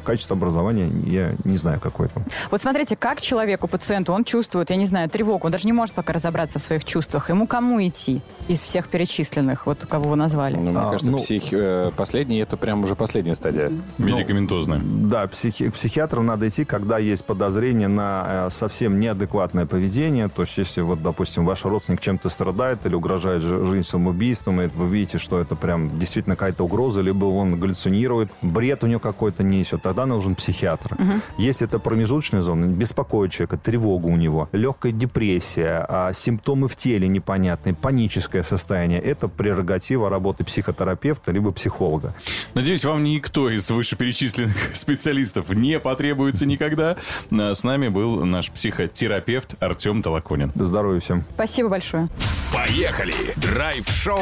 [0.04, 2.23] качестве образования я не знаю, какое там.
[2.50, 5.94] Вот смотрите, как человеку, пациенту, он чувствует, я не знаю, тревогу, он даже не может
[5.94, 7.30] пока разобраться в своих чувствах.
[7.30, 10.54] Ему кому идти из всех перечисленных, вот кого вы назвали?
[10.56, 13.70] Ну, мне А, кажется, ну- псих, э, последний это прям уже последняя стадия.
[13.98, 14.80] Медикаментозная.
[14.84, 20.28] Да, психи- к психиатру надо идти, когда есть подозрение на э, совсем неадекватное поведение.
[20.28, 24.66] То есть, если вот, допустим, ваш родственник чем-то страдает или угрожает жи- жизнь самоубийством, и
[24.68, 29.42] вы видите, что это прям действительно какая-то угроза, либо он галлюцинирует, бред у него какой-то
[29.42, 30.96] несет, тогда нужен психиатр.
[31.38, 31.78] Если это
[32.14, 38.42] промежуточная зона, беспокоит человека, тревога у него, легкая депрессия, а, симптомы в теле непонятные, паническое
[38.42, 42.14] состояние, это прерогатива работы психотерапевта либо психолога.
[42.54, 46.96] Надеюсь, вам никто из вышеперечисленных специалистов не потребуется никогда.
[47.30, 50.52] А С нами был наш психотерапевт Артем Толоконин.
[50.54, 51.24] Здоровья всем.
[51.34, 52.08] Спасибо большое.
[52.52, 53.14] Поехали!
[53.36, 54.20] Драйв-шоу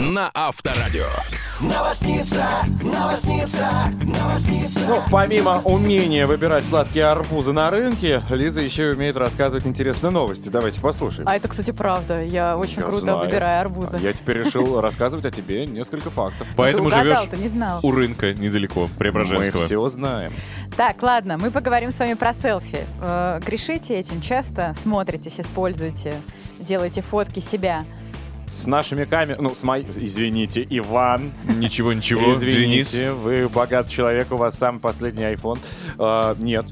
[0.00, 1.06] на Авторадио.
[1.60, 2.46] Новосница,
[2.82, 4.80] новосница, новосница.
[4.86, 10.48] Ну, помимо умения выбирать сладкие арбузы на рынке, Лиза еще умеет рассказывать интересные новости.
[10.48, 11.28] Давайте послушаем.
[11.28, 12.22] А это, кстати, правда.
[12.22, 13.18] Я очень Я круто знаю.
[13.18, 13.98] выбираю арбузы.
[13.98, 16.46] Я теперь решил рассказывать о тебе несколько фактов.
[16.56, 17.18] Поэтому живешь
[17.82, 19.60] у рынка недалеко, Преображенского.
[19.60, 20.32] Мы все знаем.
[20.76, 22.86] Так, ладно, мы поговорим с вами про селфи.
[23.00, 26.14] Э, грешите этим часто, смотритесь, используете,
[26.58, 27.84] делаете фотки себя.
[28.50, 29.42] С нашими камерами...
[29.42, 29.86] Ну, с моей...
[29.96, 31.32] Извините, Иван.
[31.44, 33.14] Ничего, ничего, Извините, Денис.
[33.22, 35.58] вы богат человек, у вас самый последний iPhone.
[35.98, 36.66] А, нет.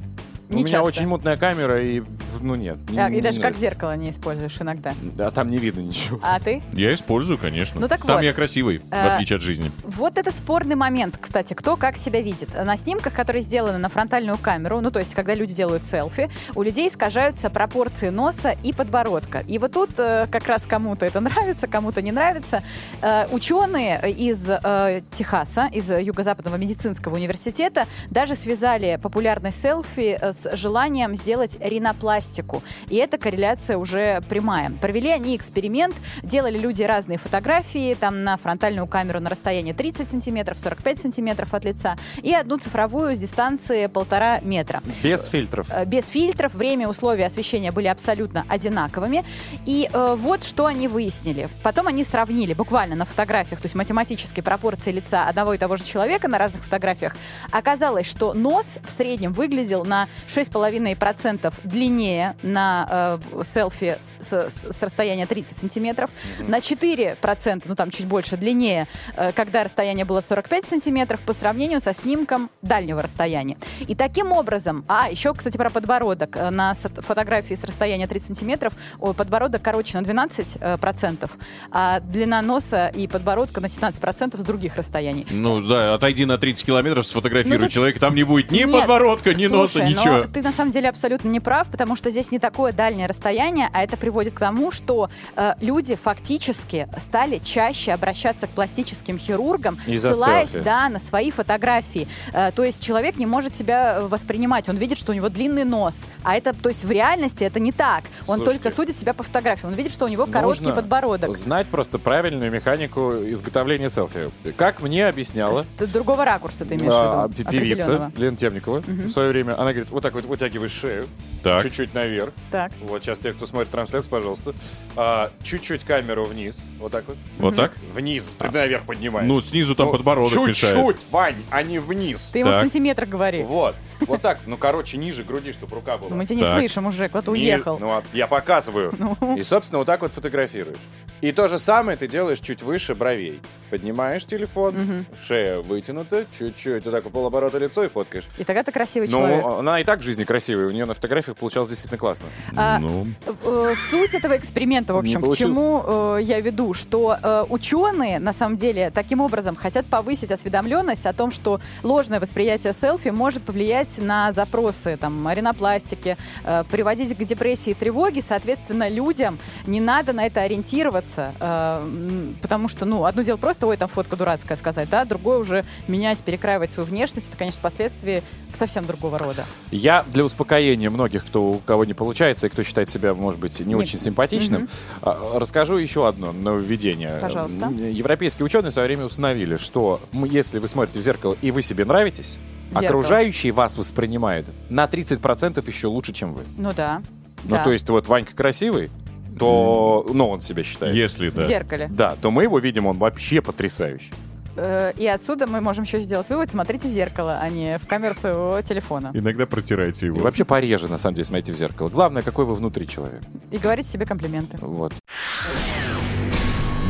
[0.49, 0.85] Не у меня часто.
[0.87, 2.03] очень мутная камера, и...
[2.41, 2.77] Ну, нет.
[2.91, 4.93] не- А, и не даже как зеркало не используешь иногда.
[5.15, 6.21] Да, там не видно ничего.
[6.23, 6.63] А ты?
[6.75, 7.81] Я использую, конечно.
[7.81, 8.23] Ну так Там вот.
[8.23, 9.73] я красивый, в Э, отличие от жизни.
[9.85, 12.51] Вот это спорный момент, кстати, кто как себя видит.
[12.55, 16.63] На снимках, которые сделаны на фронтальную камеру, ну то есть когда люди делают селфи, у
[16.63, 19.41] людей искажаются пропорции носа и подбородка.
[19.49, 22.63] И вот тут э, как раз кому-то это нравится, кому-то не нравится.
[23.01, 31.15] Э, ученые из э, Техаса, из Юго-Западного медицинского университета даже связали популярный селфи с желанием
[31.17, 32.63] сделать ринопластику.
[32.89, 34.71] И эта корреляция уже прямая.
[34.81, 40.59] Провели они эксперимент, делали люди разные фотографии, там на фронтальную камеру на расстоянии 30 сантиметров,
[40.59, 44.83] 45 сантиметров от лица, и одну цифровую с дистанции полтора метра.
[45.03, 45.67] Без фильтров.
[45.71, 49.25] Э, Без фильтров, время, условия освещения были абсолютно одинаковыми.
[49.65, 51.49] И э, вот что они выяснили.
[51.63, 55.85] Потом они сравнили буквально на фотографиях, то есть математические пропорции лица одного и того же
[55.85, 57.17] человека на разных фотографиях.
[57.51, 64.83] Оказалось, что нос в среднем выглядел на 6,5% длиннее на э, селфи с, с- с
[64.83, 66.11] расстояния 30 сантиметров,
[66.41, 71.81] на 4%, ну там чуть больше, длиннее, э, когда расстояние было 45 сантиметров, по сравнению
[71.81, 73.57] со снимком дальнего расстояния.
[73.87, 76.37] И таким образом, а, еще, кстати, про подбородок.
[76.37, 81.33] Э, На фотографии с расстояния 30 сантиметров о, подбородок короче на 12%, э, процентов,
[81.71, 85.27] а длина носа и подбородка на 17% с других расстояний.
[85.31, 88.73] Ну да, отойди на 30 километров, сфотографируй Ну, тут- человека, там не будет ни Нет,
[88.73, 89.89] подбородка, ни носа, слушай,
[90.23, 93.69] но ты на самом деле абсолютно не прав, потому что здесь не такое дальнее расстояние,
[93.73, 99.79] а это приводит к тому, что э, люди фактически стали чаще обращаться к пластическим хирургам,
[99.87, 100.65] Из-за ссылаясь селфи.
[100.65, 102.09] да, на свои фотографии.
[102.33, 105.65] Э, то есть человек не может себя э, воспринимать, он видит, что у него длинный
[105.65, 108.05] нос, а это, то есть в реальности это не так.
[108.27, 111.37] Он Слушайте, только судит себя по фотографии, он видит, что у него короткий подбородок.
[111.37, 114.31] Знать просто правильную механику изготовления селфи.
[114.57, 117.51] Как мне объясняла С другого ракурса ты имеешь а, в виду?
[117.51, 118.13] певица.
[118.17, 121.09] Лена Темникова в свое время, она говорит, вот так вот вытягиваешь шею,
[121.43, 121.65] Так.
[121.65, 122.33] чуть-чуть наверх.
[122.53, 122.71] Так.
[122.81, 124.55] Вот сейчас те, кто смотрит трансляцию, пожалуйста.
[124.95, 126.65] А, чуть-чуть камеру вниз.
[126.79, 127.17] Вот так вот.
[127.39, 127.73] Вот так?
[127.91, 128.31] Вниз.
[128.39, 129.27] Ты наверх поднимаешь.
[129.27, 131.07] Ну, снизу там Ну, подбородок Чуть-чуть, мешает.
[131.11, 132.31] Вань, а не вниз.
[132.33, 132.63] Ты ему в Так.
[132.63, 133.43] сантиметрах говори.
[133.43, 133.75] Вот.
[134.01, 134.41] Вот так.
[134.47, 136.11] Ну, короче, ниже груди, чтобы рука была.
[136.11, 136.59] Ну, мы тебя не Так.
[136.59, 137.79] слышим, мужик, вот Не- уехал.
[137.81, 138.95] Ну, а я показываю.
[139.37, 140.79] И, собственно, вот так вот фотографируешь.
[141.23, 143.41] И то же самое ты делаешь чуть выше бровей.
[143.71, 148.27] Поднимаешь телефон, шея вытянута, чуть-чуть, вот так вот полоборота лицо и фоткаешь.
[148.39, 149.43] И тогда ты красивый человек.
[149.43, 152.27] Ну, она и так в жизни красивая, у нее на фотографиях получалось действительно классно.
[152.55, 153.07] А, Ну,
[153.43, 155.57] Э, Суть этого эксперимента, в общем, к получилось.
[155.57, 161.07] чему э, я веду, что э, ученые, на самом деле, таким образом хотят повысить осведомленность
[161.07, 167.25] о том, что ложное восприятие селфи может повлиять на запросы там, ринопластики, э, приводить к
[167.25, 168.23] депрессии и тревоге.
[168.23, 173.77] Соответственно, людям не надо на это ориентироваться, э, потому что, ну, одно дело просто, ой,
[173.77, 178.23] там фотка дурацкая сказать, да, другое уже менять, перекраивать свою внешность, это, конечно, последствия
[178.55, 179.45] совсем другого рода.
[179.71, 183.61] Я для успокоения многих, кто, у кого не получается и кто считает себя, может быть,
[183.61, 184.69] не Не- очень симпатичным,
[185.03, 187.19] а, расскажу еще одно нововведение.
[187.21, 187.67] Пожалуйста.
[187.69, 191.85] Европейские ученые в свое время установили, что если вы смотрите в зеркало и вы себе
[191.85, 192.39] нравитесь,
[192.71, 192.87] Зеркало.
[192.89, 196.43] окружающие вас воспринимают на 30% еще лучше, чем вы.
[196.57, 197.03] Ну да.
[197.45, 197.65] Ну, да.
[197.65, 198.91] то есть, вот Ванька красивый,
[199.39, 200.95] то, ну, он себя считает.
[200.95, 201.41] если, В да.
[201.43, 201.89] зеркале.
[201.91, 204.13] Да, то мы его видим, он вообще потрясающий.
[204.57, 208.15] Э, И отсюда мы можем еще сделать вывод, смотрите в зеркало, а не в камеру
[208.15, 209.11] своего телефона.
[209.15, 210.21] Иногда протирайте И его.
[210.21, 211.89] вообще пореже, на самом деле, смотрите в зеркало.
[211.91, 213.21] Главное, какой вы внутри человек.
[213.51, 214.57] И говорите себе комплименты.
[214.61, 214.93] Вот.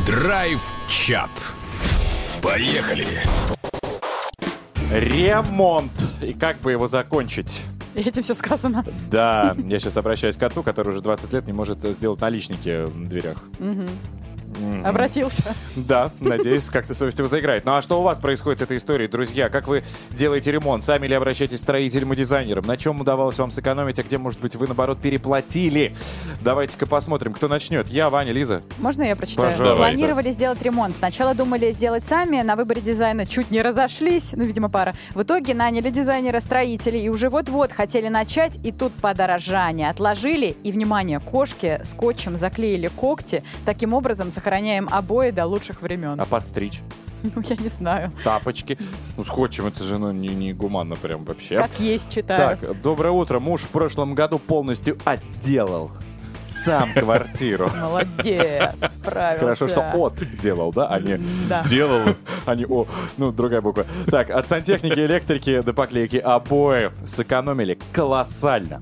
[0.05, 1.29] Драйв-чат.
[2.41, 3.05] Поехали.
[4.91, 5.91] Ремонт.
[6.21, 7.61] И как бы его закончить?
[7.93, 8.85] И этим все сказано.
[9.11, 13.09] Да, я сейчас обращаюсь к отцу, который уже 20 лет не может сделать наличники в
[13.09, 13.43] дверях.
[14.83, 15.55] Обратился.
[15.75, 17.65] Да, надеюсь, как-то совесть его заиграет.
[17.65, 19.49] Ну а что у вас происходит с этой историей, друзья?
[19.49, 20.83] Как вы делаете ремонт?
[20.83, 22.65] Сами ли обращаетесь к строителям и дизайнерам?
[22.65, 25.95] На чем удавалось вам сэкономить, а где, может быть, вы, наоборот, переплатили?
[26.41, 27.87] Давайте-ка посмотрим, кто начнет.
[27.89, 28.61] Я, Ваня, Лиза.
[28.79, 29.51] Можно я прочитаю?
[29.51, 29.77] Пожалуйста.
[29.77, 30.95] Планировали сделать ремонт.
[30.95, 34.93] Сначала думали сделать сами, на выборе дизайна чуть не разошлись, ну, видимо, пара.
[35.13, 39.89] В итоге наняли дизайнера-строителей и уже вот-вот хотели начать, и тут подорожание.
[39.89, 43.43] Отложили, и, внимание, кошки скотчем заклеили когти.
[43.65, 46.19] Таким образом сохраняем обои до лучших времен.
[46.19, 46.79] А подстричь?
[47.23, 48.11] Ну, я не знаю.
[48.23, 48.77] Тапочки.
[49.17, 51.57] Ну, скотчем это же ну, не, не гуманно прям вообще.
[51.57, 52.57] Как есть читаю.
[52.57, 53.39] Так, доброе утро.
[53.39, 55.91] Муж в прошлом году полностью отделал
[56.63, 57.69] сам квартиру.
[57.81, 59.39] Молодец, справился.
[59.39, 61.19] Хорошо, что от делал, да, а не
[61.49, 61.63] Да.
[61.65, 62.15] Сделал.
[62.45, 62.87] а не о.
[63.17, 63.85] Ну, другая буква.
[64.09, 68.79] Так, от сантехники, электрики до поклейки обоев сэкономили колоссально.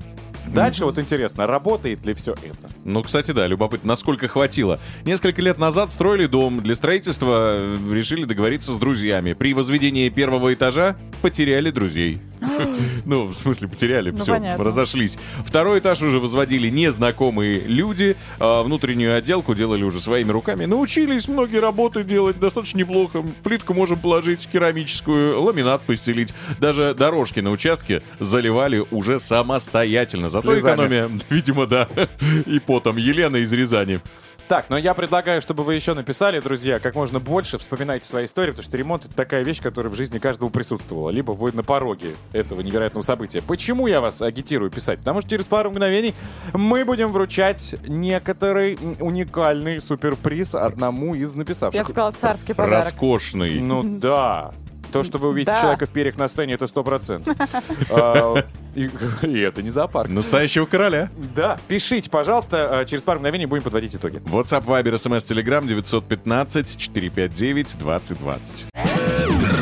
[0.52, 2.70] Дальше вот интересно, работает ли все это?
[2.84, 4.80] Ну, кстати, да, любопытно, насколько хватило.
[5.04, 6.60] Несколько лет назад строили дом.
[6.60, 9.32] Для строительства э, решили договориться с друзьями.
[9.32, 12.18] При возведении первого этажа потеряли друзей.
[13.04, 14.64] Ну, в смысле, потеряли, Ну, все, понятно.
[14.64, 15.18] разошлись.
[15.44, 18.16] Второй этаж уже возводили незнакомые люди.
[18.38, 20.64] а внутреннюю отделку делали уже своими руками.
[20.64, 23.24] Научились многие работы делать достаточно неплохо.
[23.42, 26.34] Плитку можем положить керамическую, ламинат постелить.
[26.60, 30.28] Даже дорожки на участке заливали уже самостоятельно.
[30.28, 30.74] Зато Слезами.
[30.74, 31.88] экономия, видимо, да.
[32.46, 32.96] И потом.
[32.96, 34.00] Елена из Рязани.
[34.48, 38.50] Так, но я предлагаю, чтобы вы еще написали, друзья, как можно больше вспоминайте свои истории,
[38.50, 41.10] потому что ремонт— это такая вещь, которая в жизни каждого присутствовала.
[41.10, 43.42] Либо вы на пороге этого невероятного события.
[43.42, 45.00] Почему я вас агитирую писать?
[45.00, 46.14] Потому что через пару мгновений
[46.54, 51.74] мы будем вручать некоторый уникальный суперприз одному из написавших.
[51.74, 52.84] Я бы сказала, царский подарок.
[52.84, 53.60] Роскошный.
[53.60, 54.54] Ну да.
[54.92, 55.60] То, что вы увидите Да.
[55.60, 57.36] человека в перьях на сцене, это сто процентов.
[57.90, 58.90] А, И
[59.22, 60.10] и это не зоопарк.
[60.10, 61.08] Настоящего короля.
[61.34, 61.58] Да.
[61.68, 64.18] Пишите, пожалуйста, э, через пару мгновений будем подводить итоги.
[64.26, 68.66] WhatsApp, Viber, SMS, Telegram 915-459-2020.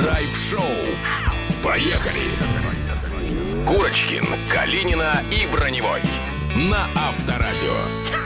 [0.03, 0.61] Драйв-шоу.
[1.63, 2.21] Поехали.
[3.67, 6.01] Курочкин, Калинина и Броневой.
[6.57, 8.24] На Авторадио.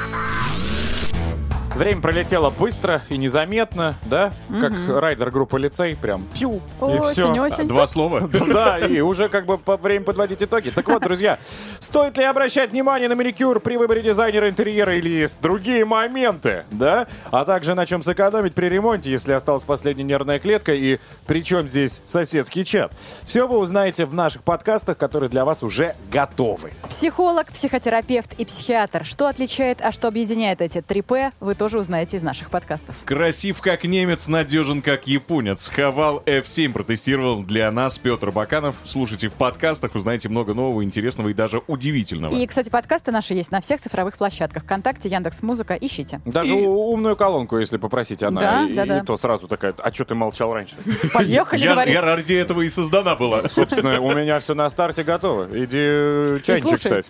[1.78, 4.32] Время пролетело быстро и незаметно, да?
[4.60, 4.98] Как Мгм.
[4.98, 7.40] райдер группы лицей, прям пью, и Осень, все.
[7.40, 7.68] осень.
[7.68, 8.28] Два слова.
[8.48, 10.70] Да, и уже как бы по время подводить итоги.
[10.70, 11.38] Так вот, друзья,
[11.78, 17.06] стоит ли обращать внимание на маникюр при выборе дизайнера интерьера или есть другие моменты, да?
[17.30, 20.98] А также на чем сэкономить при ремонте, если осталась последняя нервная клетка и
[21.28, 22.90] причем здесь соседский чат.
[23.24, 26.72] Все вы узнаете в наших подкастах, которые для вас уже готовы.
[26.88, 29.04] Психолог, психотерапевт и психиатр.
[29.04, 32.96] Что отличает, а что объединяет эти три П, вы тоже узнаете из наших подкастов.
[33.04, 35.68] Красив как немец, надежен как японец.
[35.68, 38.76] Хавал F7 протестировал для нас Петр Баканов.
[38.84, 42.34] Слушайте в подкастах, узнаете много нового, интересного и даже удивительного.
[42.34, 44.62] И, кстати, подкасты наши есть на всех цифровых площадках.
[44.62, 45.74] ВКонтакте, Яндекс Музыка.
[45.74, 46.20] Ищите.
[46.24, 48.98] Даже у- умную колонку, если попросить она, Да, и, да, да.
[49.00, 50.76] и то сразу такая, а что ты молчал раньше?
[51.12, 51.92] Поехали, я, говорит.
[51.94, 53.48] я ради этого и создана была.
[53.48, 55.44] Собственно, у меня все на старте готово.
[55.52, 57.04] Иди э, чайничек ставь.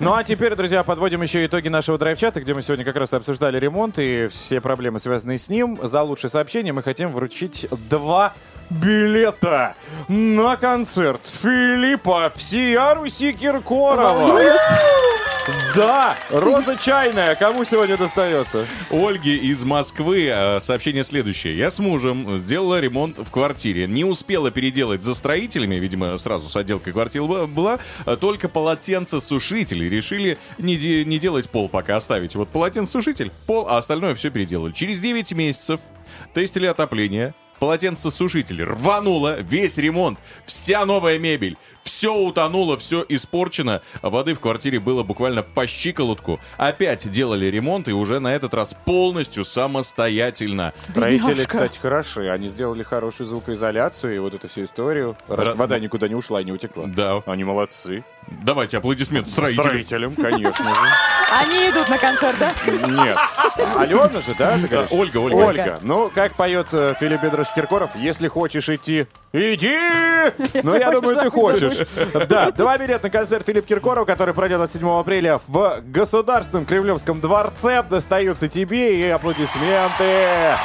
[0.00, 3.58] Ну а теперь, друзья, подводим еще итоги нашего драйв-чата, где мы сегодня как раз обсуждали
[3.58, 5.78] ремонт и все проблемы, связанные с ним.
[5.82, 8.34] За лучшее сообщение мы хотим вручить два
[8.70, 9.74] билета
[10.08, 14.40] на концерт Филиппа всея Руси Киркорова.
[15.74, 17.34] Да, роза чайная.
[17.34, 18.64] Кому сегодня достается?
[18.90, 21.56] Ольге из Москвы э, сообщение следующее.
[21.56, 23.88] Я с мужем сделала ремонт в квартире.
[23.88, 29.82] Не успела переделать за строителями, видимо, сразу с отделкой квартиры была, э, только полотенцесушитель.
[29.82, 32.36] И решили не, де- не делать пол пока оставить.
[32.36, 34.70] Вот полотенцесушитель, пол, а остальное все переделали.
[34.72, 35.80] Через 9 месяцев
[36.34, 37.34] тестили отопление.
[37.62, 43.82] Полотенцесушитель рвануло, весь ремонт, вся новая мебель, все утонуло, все испорчено.
[44.02, 46.40] Воды в квартире было буквально по щиколотку.
[46.56, 50.72] Опять делали ремонт и уже на этот раз полностью самостоятельно.
[50.90, 52.28] Строители, кстати, хороши.
[52.30, 55.16] Они сделали хорошую звукоизоляцию и вот эту всю историю.
[55.28, 56.86] Раз Раз- вода никуда не ушла и не утекла.
[56.88, 57.22] Да.
[57.26, 58.02] Они молодцы.
[58.42, 59.64] Давайте аплодисменты строителям.
[59.64, 60.80] Строителям, конечно же.
[61.30, 62.52] Они идут на концерт, да?
[62.66, 63.18] Нет.
[63.76, 64.90] Алена же, да, ты говоришь?
[64.92, 65.36] Ольга, Ольга.
[65.36, 65.78] Ольга.
[65.82, 69.76] Ну, как поет э, Филипп Бедрош Киркоров, если хочешь идти, иди!
[70.62, 71.86] Ну, я думаю, ты хочешь.
[72.28, 77.20] Да, два билета на концерт Филипп Киркоров, который пройдет от 7 апреля в Государственном Кремлевском
[77.20, 80.56] дворце, достаются тебе и аплодисменты.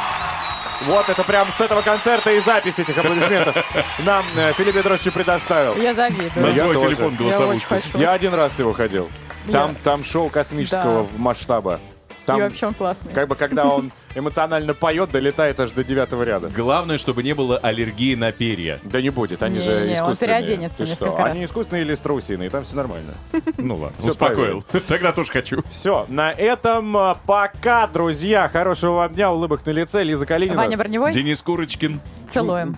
[0.86, 3.56] Вот это прям с этого концерта и запись этих аплодисментов
[4.00, 5.76] нам э, Филипп Бедрович предоставил.
[5.78, 6.32] Я завидую.
[6.36, 6.96] На Я свой тоже.
[6.96, 7.98] телефон Я очень хочу.
[7.98, 9.10] Я один раз его ходил.
[9.52, 11.10] Там, там шоу космического Да.
[11.18, 11.80] масштаба.
[12.28, 13.14] И Там, вообще он классный.
[13.14, 16.50] как бы, когда он эмоционально поет, долетает аж до девятого ряда.
[16.50, 18.80] Главное, чтобы не было аллергии на перья.
[18.84, 20.18] Да не будет, они же Не-не-не, он искусственные.
[20.42, 20.92] переоденется Ты что?
[21.06, 21.32] несколько раз.
[21.32, 23.14] Они искусственные или страусиные, там все нормально.
[23.58, 24.62] Ну ладно, успокоил.
[24.88, 25.64] Тогда тоже хочу.
[25.70, 28.50] Все, на этом а, пока, друзья.
[28.50, 30.04] Хорошего вам дня, улыбок на лице.
[30.04, 30.58] Лиза Калинина.
[30.58, 32.00] Ваня Броневой, Денис Курочкин.
[32.34, 32.76] целуем.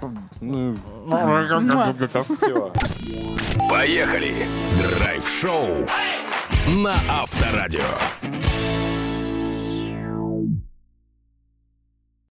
[2.24, 2.72] Все.
[3.70, 4.34] Поехали!
[5.00, 5.88] Драйв-шоу
[6.68, 7.82] на Авторадио.